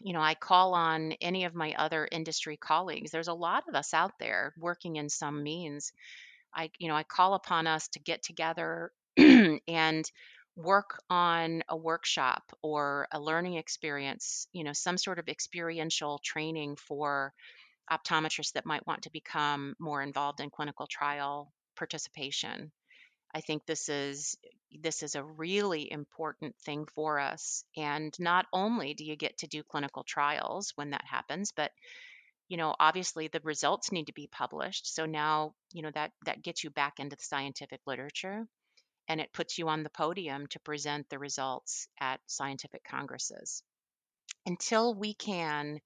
you 0.00 0.12
know, 0.12 0.20
I 0.20 0.34
call 0.34 0.74
on 0.74 1.12
any 1.20 1.44
of 1.44 1.54
my 1.54 1.74
other 1.76 2.08
industry 2.10 2.56
colleagues. 2.56 3.10
There's 3.10 3.28
a 3.28 3.34
lot 3.34 3.64
of 3.68 3.74
us 3.74 3.92
out 3.94 4.12
there 4.18 4.54
working 4.58 4.96
in 4.96 5.08
some 5.08 5.42
means. 5.42 5.92
I, 6.54 6.70
you 6.78 6.88
know, 6.88 6.96
I 6.96 7.02
call 7.02 7.34
upon 7.34 7.66
us 7.66 7.88
to 7.88 8.00
get 8.00 8.22
together 8.22 8.92
and 9.16 10.10
work 10.56 11.00
on 11.10 11.62
a 11.68 11.76
workshop 11.76 12.42
or 12.62 13.08
a 13.12 13.20
learning 13.20 13.54
experience, 13.54 14.46
you 14.52 14.64
know, 14.64 14.72
some 14.72 14.98
sort 14.98 15.18
of 15.18 15.28
experiential 15.28 16.20
training 16.24 16.76
for 16.76 17.32
optometrists 17.90 18.52
that 18.52 18.66
might 18.66 18.86
want 18.86 19.02
to 19.02 19.10
become 19.10 19.74
more 19.78 20.02
involved 20.02 20.40
in 20.40 20.50
clinical 20.50 20.86
trial 20.86 21.52
participation. 21.76 22.72
I 23.34 23.40
think 23.40 23.66
this 23.66 23.88
is 23.88 24.36
this 24.82 25.02
is 25.02 25.14
a 25.14 25.24
really 25.24 25.90
important 25.90 26.56
thing 26.64 26.86
for 26.94 27.18
us 27.20 27.64
and 27.76 28.14
not 28.18 28.46
only 28.52 28.94
do 28.94 29.04
you 29.04 29.16
get 29.16 29.38
to 29.38 29.46
do 29.46 29.62
clinical 29.62 30.04
trials 30.04 30.72
when 30.76 30.90
that 30.90 31.04
happens 31.04 31.52
but 31.52 31.70
you 32.48 32.56
know 32.56 32.74
obviously 32.80 33.28
the 33.28 33.40
results 33.44 33.92
need 33.92 34.06
to 34.06 34.12
be 34.12 34.28
published 34.32 34.94
so 34.94 35.06
now 35.06 35.54
you 35.72 35.82
know 35.82 35.90
that 35.94 36.12
that 36.26 36.42
gets 36.42 36.64
you 36.64 36.70
back 36.70 36.94
into 37.00 37.16
the 37.16 37.22
scientific 37.22 37.80
literature 37.86 38.46
and 39.08 39.20
it 39.20 39.32
puts 39.32 39.58
you 39.58 39.68
on 39.68 39.82
the 39.82 39.90
podium 39.90 40.46
to 40.48 40.60
present 40.60 41.08
the 41.08 41.18
results 41.18 41.88
at 42.00 42.20
scientific 42.26 42.84
congresses. 42.84 43.62
Until 44.46 44.94
we 44.94 45.14
can 45.14 45.80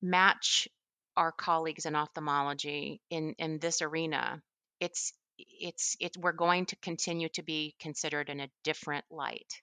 match 0.00 0.68
our 1.16 1.32
colleagues 1.32 1.86
in 1.86 1.94
ophthalmology 1.94 3.00
in 3.10 3.34
in 3.38 3.58
this 3.58 3.82
arena 3.82 4.42
it's 4.80 5.12
it's 5.38 5.96
it's 6.00 6.18
we're 6.18 6.32
going 6.32 6.66
to 6.66 6.76
continue 6.76 7.28
to 7.30 7.42
be 7.42 7.74
considered 7.78 8.28
in 8.28 8.40
a 8.40 8.50
different 8.64 9.04
light. 9.10 9.60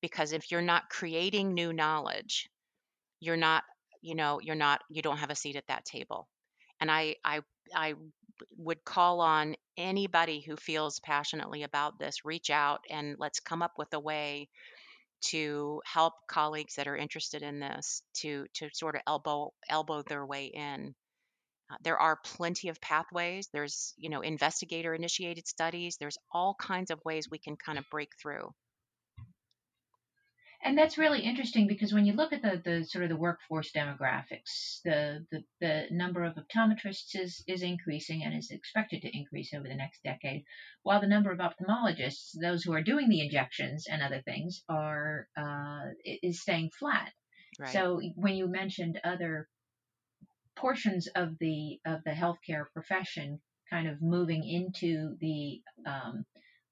Because 0.00 0.32
if 0.32 0.50
you're 0.50 0.62
not 0.62 0.88
creating 0.88 1.54
new 1.54 1.72
knowledge 1.72 2.48
you're 3.20 3.36
not 3.36 3.64
you 4.02 4.14
know 4.14 4.40
you're 4.40 4.54
not 4.54 4.80
you 4.88 5.02
don't 5.02 5.18
have 5.18 5.30
a 5.30 5.34
seat 5.34 5.56
at 5.56 5.66
that 5.68 5.84
table. 5.84 6.28
And 6.80 6.90
i 6.90 7.16
i 7.24 7.40
i 7.74 7.94
would 8.56 8.84
call 8.84 9.20
on 9.20 9.54
anybody 9.76 10.40
who 10.40 10.56
feels 10.56 11.00
passionately 11.00 11.62
about 11.62 11.98
this 11.98 12.24
reach 12.24 12.50
out 12.50 12.80
and 12.90 13.16
let's 13.18 13.40
come 13.40 13.62
up 13.62 13.72
with 13.78 13.92
a 13.94 14.00
way 14.00 14.48
to 15.22 15.82
help 15.84 16.14
colleagues 16.28 16.76
that 16.76 16.88
are 16.88 16.96
interested 16.96 17.42
in 17.42 17.60
this 17.60 18.02
to 18.14 18.46
to 18.54 18.68
sort 18.72 18.94
of 18.94 19.02
elbow 19.06 19.52
elbow 19.68 20.02
their 20.02 20.24
way 20.24 20.46
in 20.46 20.94
uh, 21.70 21.76
there 21.82 21.98
are 21.98 22.18
plenty 22.24 22.68
of 22.68 22.80
pathways. 22.80 23.48
There's, 23.52 23.94
you 23.96 24.08
know, 24.10 24.22
investigator 24.22 24.92
initiated 24.92 25.46
studies. 25.46 25.96
There's 25.96 26.18
all 26.32 26.56
kinds 26.60 26.90
of 26.90 27.00
ways 27.04 27.30
we 27.30 27.38
can 27.38 27.56
kind 27.56 27.78
of 27.78 27.84
break 27.90 28.10
through. 28.20 28.52
And 30.62 30.76
that's 30.76 30.98
really 30.98 31.20
interesting 31.20 31.66
because 31.66 31.92
when 31.92 32.04
you 32.04 32.12
look 32.12 32.34
at 32.34 32.42
the, 32.42 32.60
the 32.62 32.84
sort 32.84 33.02
of 33.02 33.08
the 33.08 33.16
workforce 33.16 33.72
demographics, 33.72 34.80
the, 34.84 35.24
the, 35.30 35.42
the 35.60 35.86
number 35.90 36.22
of 36.22 36.34
optometrists 36.34 37.14
is, 37.14 37.42
is 37.46 37.62
increasing 37.62 38.22
and 38.24 38.36
is 38.36 38.50
expected 38.50 39.00
to 39.02 39.16
increase 39.16 39.54
over 39.54 39.66
the 39.66 39.74
next 39.74 40.02
decade, 40.02 40.44
while 40.82 41.00
the 41.00 41.06
number 41.06 41.30
of 41.30 41.38
ophthalmologists, 41.38 42.36
those 42.40 42.62
who 42.62 42.74
are 42.74 42.82
doing 42.82 43.08
the 43.08 43.22
injections 43.22 43.86
and 43.90 44.02
other 44.02 44.20
things, 44.22 44.62
are 44.68 45.28
uh, 45.34 45.80
is 46.04 46.42
staying 46.42 46.70
flat. 46.78 47.10
Right. 47.58 47.72
So 47.72 48.00
when 48.16 48.34
you 48.34 48.46
mentioned 48.46 49.00
other 49.02 49.48
portions 50.56 51.08
of 51.14 51.38
the 51.40 51.80
of 51.86 52.04
the 52.04 52.10
healthcare 52.10 52.64
profession 52.74 53.40
kind 53.70 53.88
of 53.88 54.02
moving 54.02 54.46
into 54.46 55.16
the 55.20 55.62
um, 55.86 56.24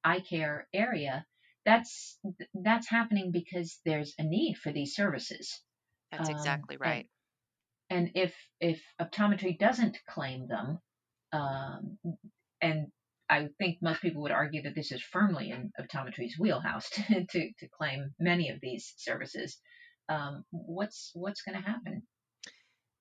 eye 0.04 0.20
care 0.20 0.68
area, 0.74 1.24
that's 1.68 2.18
that's 2.54 2.88
happening 2.88 3.30
because 3.30 3.78
there's 3.84 4.14
a 4.18 4.24
need 4.24 4.56
for 4.56 4.72
these 4.72 4.94
services. 4.94 5.60
That's 6.10 6.30
um, 6.30 6.34
exactly 6.34 6.78
right. 6.78 7.06
And, 7.90 8.06
and, 8.06 8.10
if 8.14 8.34
if 8.58 8.80
optometry 9.00 9.58
doesn't 9.58 9.98
claim 10.08 10.48
them, 10.48 10.78
um, 11.32 11.98
and 12.62 12.86
I 13.28 13.48
think 13.58 13.78
most 13.82 14.00
people 14.00 14.22
would 14.22 14.32
argue 14.32 14.62
that 14.62 14.74
this 14.74 14.92
is 14.92 15.02
firmly 15.02 15.50
in 15.50 15.70
optometry's 15.78 16.38
wheelhouse 16.38 16.88
to 16.94 17.26
to, 17.26 17.52
to 17.58 17.68
claim 17.76 18.14
many 18.18 18.48
of 18.48 18.60
these 18.62 18.94
services. 18.96 19.58
Um, 20.08 20.44
what's 20.50 21.10
what's 21.12 21.42
going 21.42 21.62
to 21.62 21.68
happen? 21.70 22.02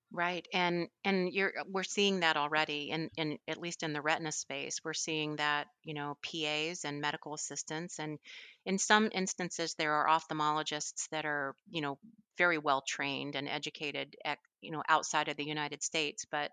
Right. 0.09 0.47
And 0.53 0.87
and 1.03 1.33
you're 1.33 1.59
uh, 1.59 1.63
we're 1.67 1.83
seeing 1.83 2.21
that 2.21 2.37
already 2.37 2.91
in, 2.91 3.09
in 3.17 3.37
at 3.47 3.57
least 3.59 3.83
in 3.83 3.91
the 3.91 4.01
retina 4.01 4.31
space. 4.31 4.79
We're 4.83 4.93
seeing 4.93 5.35
that, 5.35 5.67
you 5.83 5.93
know, 5.93 6.17
PAs 6.21 6.85
and 6.85 7.01
medical 7.01 7.33
assistants 7.33 7.99
and 7.99 8.17
in 8.65 8.77
some 8.79 9.09
instances 9.13 9.75
there 9.75 9.93
are 9.93 10.07
ophthalmologists 10.07 11.09
that 11.09 11.25
are, 11.25 11.55
you 11.69 11.81
know, 11.81 11.99
very 12.37 12.57
well 12.57 12.81
trained 12.87 13.35
and 13.35 13.49
educated 13.49 14.15
at, 14.23 14.39
you 14.61 14.71
know, 14.71 14.81
outside 14.87 15.27
of 15.27 15.35
the 15.35 15.45
United 15.45 15.83
States, 15.83 16.23
but 16.31 16.51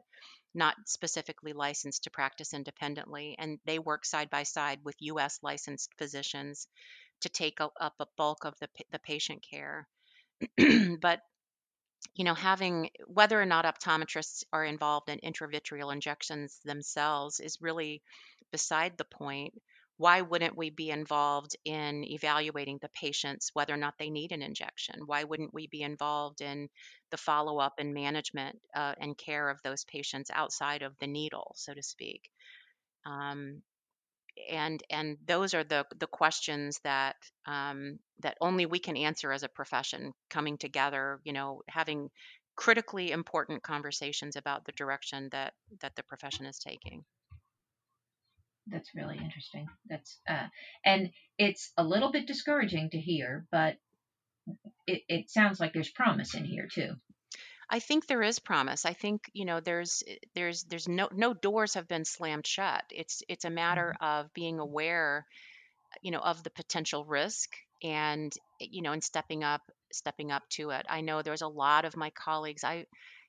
not 0.52 0.76
specifically 0.86 1.52
licensed 1.52 2.04
to 2.04 2.10
practice 2.10 2.54
independently 2.54 3.36
and 3.38 3.60
they 3.66 3.78
work 3.78 4.04
side 4.04 4.30
by 4.30 4.42
side 4.42 4.80
with 4.84 4.96
US 5.00 5.38
licensed 5.42 5.90
physicians 5.96 6.66
to 7.20 7.28
take 7.28 7.60
up 7.60 7.74
a 8.00 8.06
bulk 8.16 8.44
of 8.44 8.54
the 8.60 8.68
the 8.90 8.98
patient 8.98 9.44
care. 9.48 9.88
but 11.00 11.20
you 12.14 12.24
know, 12.24 12.35
having 12.35 12.90
whether 13.07 13.40
or 13.40 13.46
not 13.46 13.64
optometrists 13.64 14.44
are 14.53 14.64
involved 14.64 15.09
in 15.09 15.18
intravitreal 15.20 15.92
injections 15.92 16.61
themselves 16.64 17.40
is 17.40 17.61
really 17.61 18.03
beside 18.53 18.96
the 18.96 19.05
point. 19.05 19.55
Why 19.96 20.22
wouldn't 20.22 20.57
we 20.57 20.70
be 20.70 20.90
involved 20.90 21.57
in 21.64 22.05
evaluating 22.05 22.79
the 22.83 22.88
patients 22.88 23.50
whether 23.53 23.72
or 23.74 23.77
not 23.79 23.94
they 23.98 24.11
need 24.11 24.33
an 24.33 24.42
injection? 24.42 25.03
Why 25.07 25.22
wouldn't 25.24 25.55
we 25.55 25.68
be 25.68 25.83
involved 25.83 26.40
in 26.40 26.68
the 27.11 27.16
follow 27.16 27.59
up 27.59 27.74
and 27.79 27.94
management 27.94 28.61
uh, 28.74 28.94
and 29.00 29.16
care 29.16 29.48
of 29.48 29.61
those 29.62 29.85
patients 29.85 30.31
outside 30.35 30.83
of 30.83 30.98
the 30.98 31.07
needle, 31.07 31.53
so 31.57 31.74
to 31.74 31.83
speak? 31.83 32.29
Um, 33.07 33.62
and 34.50 34.82
and 34.90 35.16
those 35.26 35.54
are 35.54 35.64
the 35.64 35.84
the 35.98 36.06
questions 36.06 36.80
that 36.84 37.16
um, 37.46 37.98
that 38.20 38.36
only 38.40 38.66
we 38.66 38.78
can 38.78 38.96
answer 38.96 39.32
as 39.32 39.42
a 39.42 39.48
profession 39.48 40.12
coming 40.30 40.58
together 40.58 41.20
you 41.24 41.32
know 41.32 41.62
having 41.68 42.10
critically 42.56 43.10
important 43.10 43.62
conversations 43.62 44.36
about 44.36 44.64
the 44.64 44.72
direction 44.72 45.28
that 45.32 45.54
that 45.80 45.94
the 45.96 46.02
profession 46.02 46.46
is 46.46 46.58
taking. 46.58 47.04
That's 48.66 48.94
really 48.94 49.18
interesting. 49.18 49.66
That's 49.88 50.18
uh, 50.28 50.46
and 50.84 51.10
it's 51.38 51.72
a 51.76 51.84
little 51.84 52.12
bit 52.12 52.26
discouraging 52.26 52.90
to 52.90 52.98
hear 52.98 53.46
but 53.50 53.76
it, 54.86 55.02
it 55.08 55.30
sounds 55.30 55.60
like 55.60 55.72
there's 55.72 55.90
promise 55.90 56.34
in 56.34 56.44
here 56.44 56.68
too 56.72 56.94
I 57.74 57.80
think 57.80 58.06
there 58.06 58.22
is 58.22 58.38
promise. 58.38 58.87
I 58.87 58.92
think 58.92 59.28
you 59.32 59.44
know 59.44 59.58
there's 59.58 60.04
eh, 60.06 60.14
there's 60.37 60.62
there's 60.62 60.87
no 60.87 61.08
no 61.12 61.34
doors 61.34 61.74
have 61.74 61.88
been 61.88 62.04
slammed 62.04 62.46
shut. 62.46 62.84
It's 62.90 63.24
it's 63.28 63.44
a 63.44 63.50
matter 63.50 63.96
mm-hmm. 64.00 64.20
of 64.20 64.32
being 64.32 64.60
aware, 64.60 65.26
you 66.00 66.12
know, 66.12 66.20
of 66.20 66.44
the 66.44 66.50
potential 66.50 67.04
risk 67.04 67.50
and 67.82 68.32
eh, 68.62 68.66
you 68.70 68.82
know 68.82 68.92
and 68.92 69.02
stepping 69.02 69.42
up 69.42 69.60
stepping 69.92 70.30
up 70.30 70.44
to 70.50 70.70
it. 70.70 70.87
I 70.88 71.00
know 71.00 71.22
there's 71.22 71.42
a 71.42 71.48
lot 71.48 71.84
of 71.84 71.96
my 71.96 72.10
colleagues. 72.10 72.62
I 72.62 72.87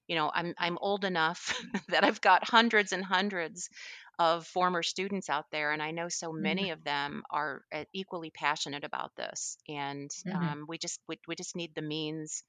you 0.07 0.15
know 0.15 0.29
I'm 0.31 0.53
I'm 0.59 0.77
old 0.79 1.05
enough 1.05 1.59
that 1.89 2.03
I've 2.03 2.21
got 2.21 2.47
hundreds 2.47 2.91
and 2.91 3.03
hundreds 3.03 3.71
of 4.19 4.45
former 4.45 4.81
students 4.81 5.29
out 5.29 5.43
there 5.51 5.73
and 5.73 5.83
i 5.83 5.91
know 5.91 6.07
so 6.07 6.29
mm-hmm. 6.29 6.43
many 6.43 6.63
mm-hmm. 6.63 6.71
of 6.71 6.83
them 6.85 7.21
are 7.29 7.63
eh, 7.73 7.83
equally 7.91 8.29
passionate 8.29 8.85
about 8.85 9.11
this 9.17 9.57
and 9.67 10.09
mm-hmm. 10.09 10.37
um, 10.37 10.65
we 10.69 10.77
just 10.77 11.01
we, 11.09 11.19
we 11.27 11.35
just 11.35 11.53
need 11.53 11.75
the 11.75 11.81
means 11.81 12.41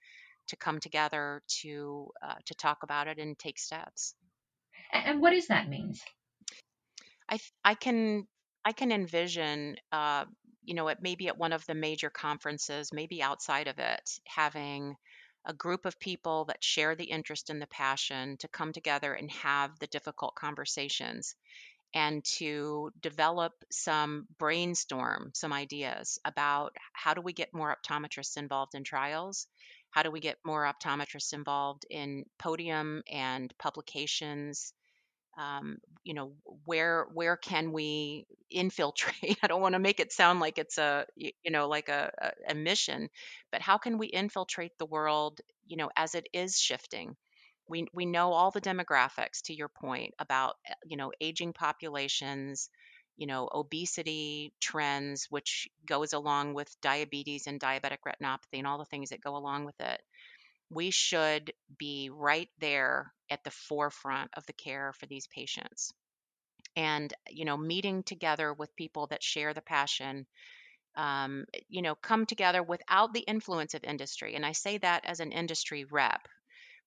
to 0.48 0.56
come 0.56 0.80
together 0.80 1.42
to 1.60 2.08
uh, 2.22 2.34
to 2.46 2.54
talk 2.54 2.78
about 2.82 3.08
it 3.08 3.18
and 3.18 3.38
take 3.38 3.58
steps. 3.58 4.14
And 4.92 5.20
what 5.20 5.30
does 5.30 5.48
that 5.48 5.68
mean? 5.68 5.94
I 7.28 7.38
I 7.64 7.74
can 7.74 8.26
I 8.64 8.72
can 8.72 8.92
envision 8.92 9.76
uh, 9.92 10.24
you 10.64 10.74
know 10.74 10.88
it 10.88 10.98
maybe 11.00 11.28
at 11.28 11.38
one 11.38 11.52
of 11.52 11.64
the 11.66 11.74
major 11.74 12.10
conferences, 12.10 12.92
maybe 12.92 13.22
outside 13.22 13.68
of 13.68 13.78
it, 13.78 14.10
having 14.26 14.96
a 15.46 15.54
group 15.54 15.86
of 15.86 15.98
people 16.00 16.46
that 16.46 16.62
share 16.62 16.96
the 16.96 17.04
interest 17.04 17.50
and 17.50 17.62
the 17.62 17.68
passion 17.68 18.36
to 18.38 18.48
come 18.48 18.72
together 18.72 19.12
and 19.14 19.30
have 19.30 19.70
the 19.78 19.86
difficult 19.86 20.34
conversations 20.34 21.36
and 21.94 22.24
to 22.24 22.90
develop 23.00 23.52
some 23.70 24.26
brainstorm 24.38 25.30
some 25.34 25.52
ideas 25.52 26.18
about 26.24 26.74
how 26.92 27.14
do 27.14 27.20
we 27.20 27.32
get 27.32 27.54
more 27.54 27.74
optometrists 27.74 28.36
involved 28.36 28.74
in 28.74 28.82
trials 28.82 29.46
how 29.96 30.02
do 30.02 30.10
we 30.10 30.20
get 30.20 30.36
more 30.44 30.70
optometrists 30.70 31.32
involved 31.32 31.86
in 31.88 32.26
podium 32.38 33.02
and 33.10 33.54
publications? 33.58 34.74
Um, 35.38 35.78
you 36.04 36.12
know, 36.12 36.34
where 36.66 37.06
where 37.14 37.38
can 37.38 37.72
we 37.72 38.26
infiltrate? 38.50 39.38
I 39.42 39.46
don't 39.46 39.62
want 39.62 39.72
to 39.74 39.78
make 39.78 39.98
it 39.98 40.12
sound 40.12 40.40
like 40.40 40.58
it's 40.58 40.76
a 40.76 41.06
you 41.16 41.32
know 41.50 41.66
like 41.68 41.88
a, 41.88 42.12
a, 42.46 42.54
mission, 42.54 43.08
but 43.50 43.62
how 43.62 43.78
can 43.78 43.96
we 43.96 44.08
infiltrate 44.08 44.72
the 44.78 44.84
world? 44.86 45.40
You 45.66 45.78
know, 45.78 45.90
as 45.96 46.14
it 46.14 46.28
is 46.34 46.58
shifting 46.58 47.16
we 47.68 47.86
we 47.92 48.06
know 48.06 48.32
all 48.32 48.50
the 48.50 48.60
demographics 48.60 49.42
to 49.44 49.54
your 49.54 49.68
point 49.68 50.14
about 50.18 50.56
eh, 50.68 50.74
you 50.86 50.96
know 50.96 51.12
aging 51.20 51.52
populations 51.52 52.68
you 53.16 53.26
know, 53.26 53.48
obesity 53.52 54.52
trends, 54.60 55.26
which 55.30 55.68
goes 55.86 56.12
along 56.12 56.54
with 56.54 56.74
diabetes 56.80 57.46
and 57.46 57.60
diabetic 57.60 57.98
retinopathy 58.06 58.58
and 58.58 58.66
all 58.66 58.78
the 58.78 58.84
things 58.84 59.10
that 59.10 59.20
go 59.20 59.36
along 59.36 59.64
with 59.64 59.80
it. 59.80 60.00
We 60.70 60.90
should 60.90 61.52
be 61.78 62.10
right 62.12 62.50
there 62.58 63.12
at 63.30 63.44
the 63.44 63.50
forefront 63.50 64.30
of 64.36 64.46
the 64.46 64.52
care 64.52 64.92
for 64.92 65.06
these 65.06 65.28
patients. 65.28 65.92
And, 66.76 67.12
you 67.30 67.44
know, 67.44 67.56
meeting 67.56 68.02
together 68.02 68.52
with 68.52 68.76
people 68.76 69.06
that 69.08 69.22
share 69.22 69.54
the 69.54 69.62
passion 69.62 70.26
um, 70.96 71.44
you 71.68 71.82
know, 71.82 71.94
come 71.94 72.26
together 72.26 72.62
without 72.62 73.12
the 73.12 73.20
influence 73.20 73.74
of 73.74 73.84
industry. 73.84 74.34
And 74.34 74.44
I 74.44 74.52
say 74.52 74.78
that 74.78 75.04
as 75.04 75.20
an 75.20 75.32
industry 75.32 75.84
rep, 75.84 76.26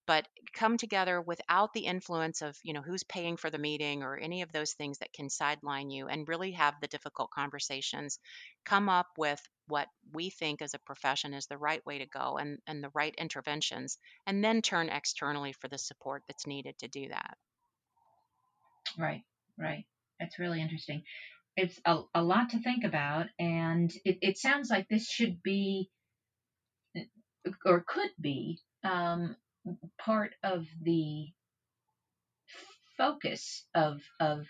but 0.06 0.26
come 0.54 0.76
together 0.76 1.20
without 1.20 1.72
the 1.72 1.86
influence 1.86 2.42
of, 2.42 2.56
you 2.64 2.72
know, 2.72 2.82
who's 2.82 3.04
paying 3.04 3.36
for 3.36 3.50
the 3.50 3.58
meeting 3.58 4.02
or 4.02 4.16
any 4.16 4.42
of 4.42 4.52
those 4.52 4.72
things 4.72 4.98
that 4.98 5.12
can 5.12 5.30
sideline 5.30 5.90
you 5.90 6.08
and 6.08 6.28
really 6.28 6.52
have 6.52 6.74
the 6.80 6.88
difficult 6.88 7.30
conversations. 7.30 8.18
Come 8.64 8.88
up 8.88 9.06
with 9.16 9.40
what 9.68 9.86
we 10.12 10.30
think 10.30 10.62
as 10.62 10.74
a 10.74 10.78
profession 10.80 11.32
is 11.32 11.46
the 11.46 11.58
right 11.58 11.84
way 11.86 11.98
to 11.98 12.06
go 12.06 12.38
and, 12.38 12.58
and 12.66 12.82
the 12.82 12.90
right 12.94 13.14
interventions, 13.16 13.98
and 14.26 14.42
then 14.42 14.62
turn 14.62 14.88
externally 14.88 15.52
for 15.52 15.68
the 15.68 15.78
support 15.78 16.22
that's 16.26 16.46
needed 16.46 16.76
to 16.78 16.88
do 16.88 17.08
that. 17.08 17.36
Right, 18.98 19.22
right. 19.58 19.84
That's 20.18 20.38
really 20.38 20.60
interesting. 20.60 21.02
It's 21.56 21.78
a, 21.84 22.00
a 22.14 22.22
lot 22.22 22.50
to 22.50 22.60
think 22.60 22.84
about, 22.84 23.26
and 23.38 23.92
it, 24.04 24.18
it 24.22 24.38
sounds 24.38 24.70
like 24.70 24.88
this 24.88 25.08
should 25.08 25.42
be 25.42 25.90
or 27.64 27.84
could 27.86 28.10
be 28.20 28.58
um, 28.84 29.36
part 29.98 30.32
of 30.42 30.66
the 30.82 31.26
focus 32.96 33.66
of 33.74 34.00
of 34.20 34.46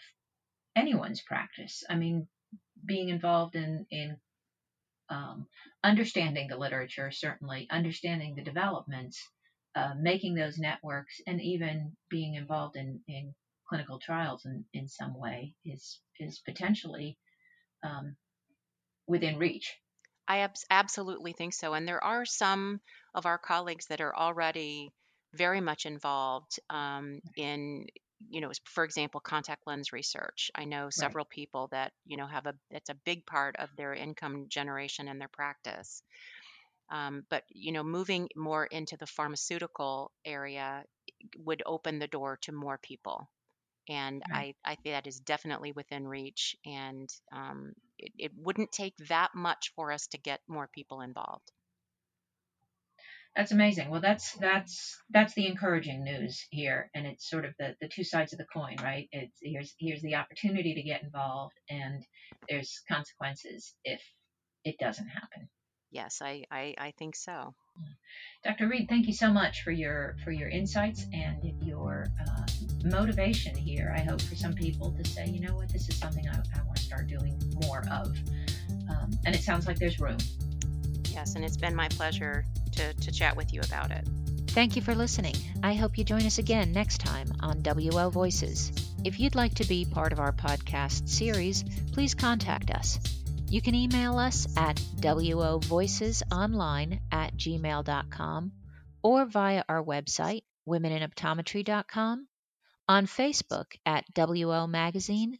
anyone's 0.77 1.23
practice. 1.23 1.85
I 1.89 1.97
mean, 1.97 2.27
being 2.85 3.09
involved 3.09 3.57
in 3.57 3.87
in 3.91 4.17
um, 5.09 5.47
understanding 5.83 6.49
the 6.49 6.57
literature, 6.57 7.11
certainly 7.11 7.67
understanding 7.71 8.35
the 8.35 8.45
developments, 8.45 9.21
uh, 9.75 9.95
making 10.01 10.35
those 10.35 10.59
networks, 10.59 11.21
and 11.27 11.41
even 11.41 11.97
being 12.09 12.35
involved 12.35 12.77
in 12.77 13.01
in 13.09 13.35
clinical 13.69 13.99
trials 14.01 14.45
in, 14.45 14.65
in 14.73 14.89
some 14.89 15.19
way 15.19 15.55
is 15.65 16.01
is 16.19 16.41
potentially 16.41 17.19
um, 17.85 18.17
within 19.07 19.39
reach. 19.39 19.77
I 20.31 20.39
ab- 20.41 20.57
absolutely 20.71 21.33
think 21.35 21.53
so. 21.55 21.75
And 21.75 21.87
there 21.87 22.03
are 22.03 22.25
some 22.25 22.81
of 23.15 23.27
our 23.27 23.39
colleagues 23.39 23.87
that 23.89 24.01
are 24.01 24.17
already 24.17 24.95
very 25.35 25.61
much 25.61 25.87
involved 25.87 26.59
um, 26.71 27.21
in, 27.37 27.87
you 28.29 28.41
know, 28.41 28.53
for 28.65 28.85
example, 28.85 29.21
contact 29.21 29.67
lens 29.67 29.93
research. 29.93 30.51
I 30.55 30.65
know 30.65 30.91
several 30.91 31.25
right. 31.25 31.27
people 31.27 31.69
that, 31.73 31.93
you 32.07 32.17
know, 32.17 32.27
have 32.29 32.47
a, 32.47 32.55
it's 32.71 32.91
a 32.91 32.95
big 32.95 33.27
part 33.27 33.57
of 33.57 33.77
their 33.77 33.95
income 33.95 34.49
generation 34.49 35.09
and 35.09 35.21
their 35.21 35.29
practice. 35.29 36.03
Um, 36.91 37.27
but, 37.31 37.45
you 37.51 37.73
know, 37.73 37.85
moving 37.85 38.29
more 38.37 38.67
into 38.67 38.97
the 38.97 39.07
pharmaceutical 39.07 40.13
area 40.25 40.85
would 41.39 41.63
open 41.67 41.99
the 42.01 42.09
door 42.09 42.39
to 42.43 42.53
more 42.53 42.79
people 42.79 43.29
and. 43.89 44.23
I, 44.33 44.55
I 44.65 44.77
think 44.77 44.95
that 44.97 45.07
is 45.07 45.21
definitely 45.21 45.73
within 45.73 46.07
reach 46.09 46.57
and 46.67 47.09
um, 47.35 47.73
it, 47.99 48.13
it 48.19 48.33
wouldn't 48.37 48.73
take 48.73 48.95
that 49.09 49.31
much 49.35 49.73
for 49.77 49.93
us 49.93 50.07
to 50.09 50.19
get 50.19 50.41
more 50.49 50.69
people 50.75 51.01
involved. 51.03 51.51
That's 53.37 53.53
amazing. 53.53 53.91
Well 53.91 54.01
that's 54.01 54.33
that's 54.35 54.97
that's 55.11 55.35
the 55.35 55.47
encouraging 55.47 56.05
news 56.05 56.47
here 56.51 56.91
and 56.95 57.07
it's 57.07 57.31
sort 57.31 57.45
of 57.45 57.55
the, 57.59 57.77
the 57.81 57.89
two 57.89 58.05
sides 58.05 58.33
of 58.33 58.39
the 58.39 58.47
coin 58.53 58.77
right? 58.83 59.09
It's 59.13 59.39
here's 59.43 59.75
here's 59.79 60.03
the 60.03 60.17
opportunity 60.17 60.75
to 60.75 60.83
get 60.83 61.03
involved 61.05 61.55
and 61.71 62.05
there's 62.49 62.83
consequences 62.91 63.75
if 63.85 64.03
it 64.65 64.77
doesn't 64.79 65.09
happen 65.09 65.49
yes 65.91 66.21
i 66.23 66.45
i, 66.51 66.75
I 66.79 66.93
think 66.99 67.17
so 67.17 67.55
Dr. 68.45 68.69
Reed, 68.69 68.89
thank 68.89 69.07
you 69.07 69.13
so 69.13 69.31
much 69.31 69.63
for 69.63 69.71
your 69.71 70.17
for 70.25 70.33
your 70.33 70.49
insights 70.49 71.07
and 71.13 71.53
your 71.63 72.07
uh, 72.21 72.47
motivation 72.85 73.55
here. 73.55 73.95
I 73.95 74.01
hope 74.01 74.21
for 74.21 74.35
some 74.35 74.55
people 74.55 74.93
to 74.93 75.05
say, 75.09 75.27
you 75.27 75.41
know 75.41 75.55
what, 75.55 75.69
this 75.69 75.89
is 75.89 75.99
something 75.99 76.27
I, 76.27 76.33
I 76.33 76.63
want 76.65 76.77
to 76.77 76.83
start 76.83 77.07
doing 77.07 77.39
more 77.67 77.85
of. 77.91 78.17
Um, 78.89 79.19
and 79.27 79.35
it 79.35 79.43
sounds 79.43 79.67
like 79.67 79.79
there's 79.79 80.01
room. 80.01 80.17
Yes, 81.11 81.35
and 81.35 81.45
it's 81.45 81.57
been 81.57 81.75
my 81.75 81.89
pleasure 81.89 82.45
to, 82.73 82.95
to 82.95 83.13
chat 83.13 83.37
with 83.37 83.53
you 83.53 83.61
about 83.61 83.91
it. 83.91 84.07
Thank 84.49 84.75
you 84.75 84.83
for 84.83 84.95
listening. 84.95 85.37
I 85.63 85.75
hope 85.75 85.99
you 85.99 86.05
join 86.05 86.27
us 86.27 86.39
again 86.39 86.73
next 86.73 86.99
time 86.99 87.33
on 87.41 87.63
WO 87.63 88.11
Voices. 88.11 88.73
If 89.05 89.21
you'd 89.21 89.35
like 89.35 89.55
to 89.57 89.65
be 89.67 89.85
part 89.85 90.13
of 90.13 90.19
our 90.19 90.33
podcast 90.33 91.09
series, 91.09 91.63
please 91.93 92.15
contact 92.15 92.71
us. 92.71 92.99
You 93.51 93.61
can 93.61 93.75
email 93.75 94.17
us 94.17 94.47
at 94.57 94.77
wovoicesonline 95.01 97.01
at 97.11 97.37
gmail.com 97.37 98.53
or 99.03 99.27
via 99.27 99.65
our 99.69 99.83
website, 99.83 100.43
womeninoptometry.com, 100.69 102.29
on 102.89 103.07
Facebook 103.07 103.67
at 103.85 104.05
WO 104.17 104.69
Magazine, 104.69 105.37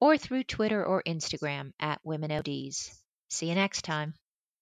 or 0.00 0.18
through 0.18 0.42
Twitter 0.42 0.84
or 0.84 1.04
Instagram 1.06 1.70
at 1.78 2.00
WomenODs. 2.04 2.90
See 3.30 3.48
you 3.48 3.54
next 3.54 3.82
time. 3.82 4.14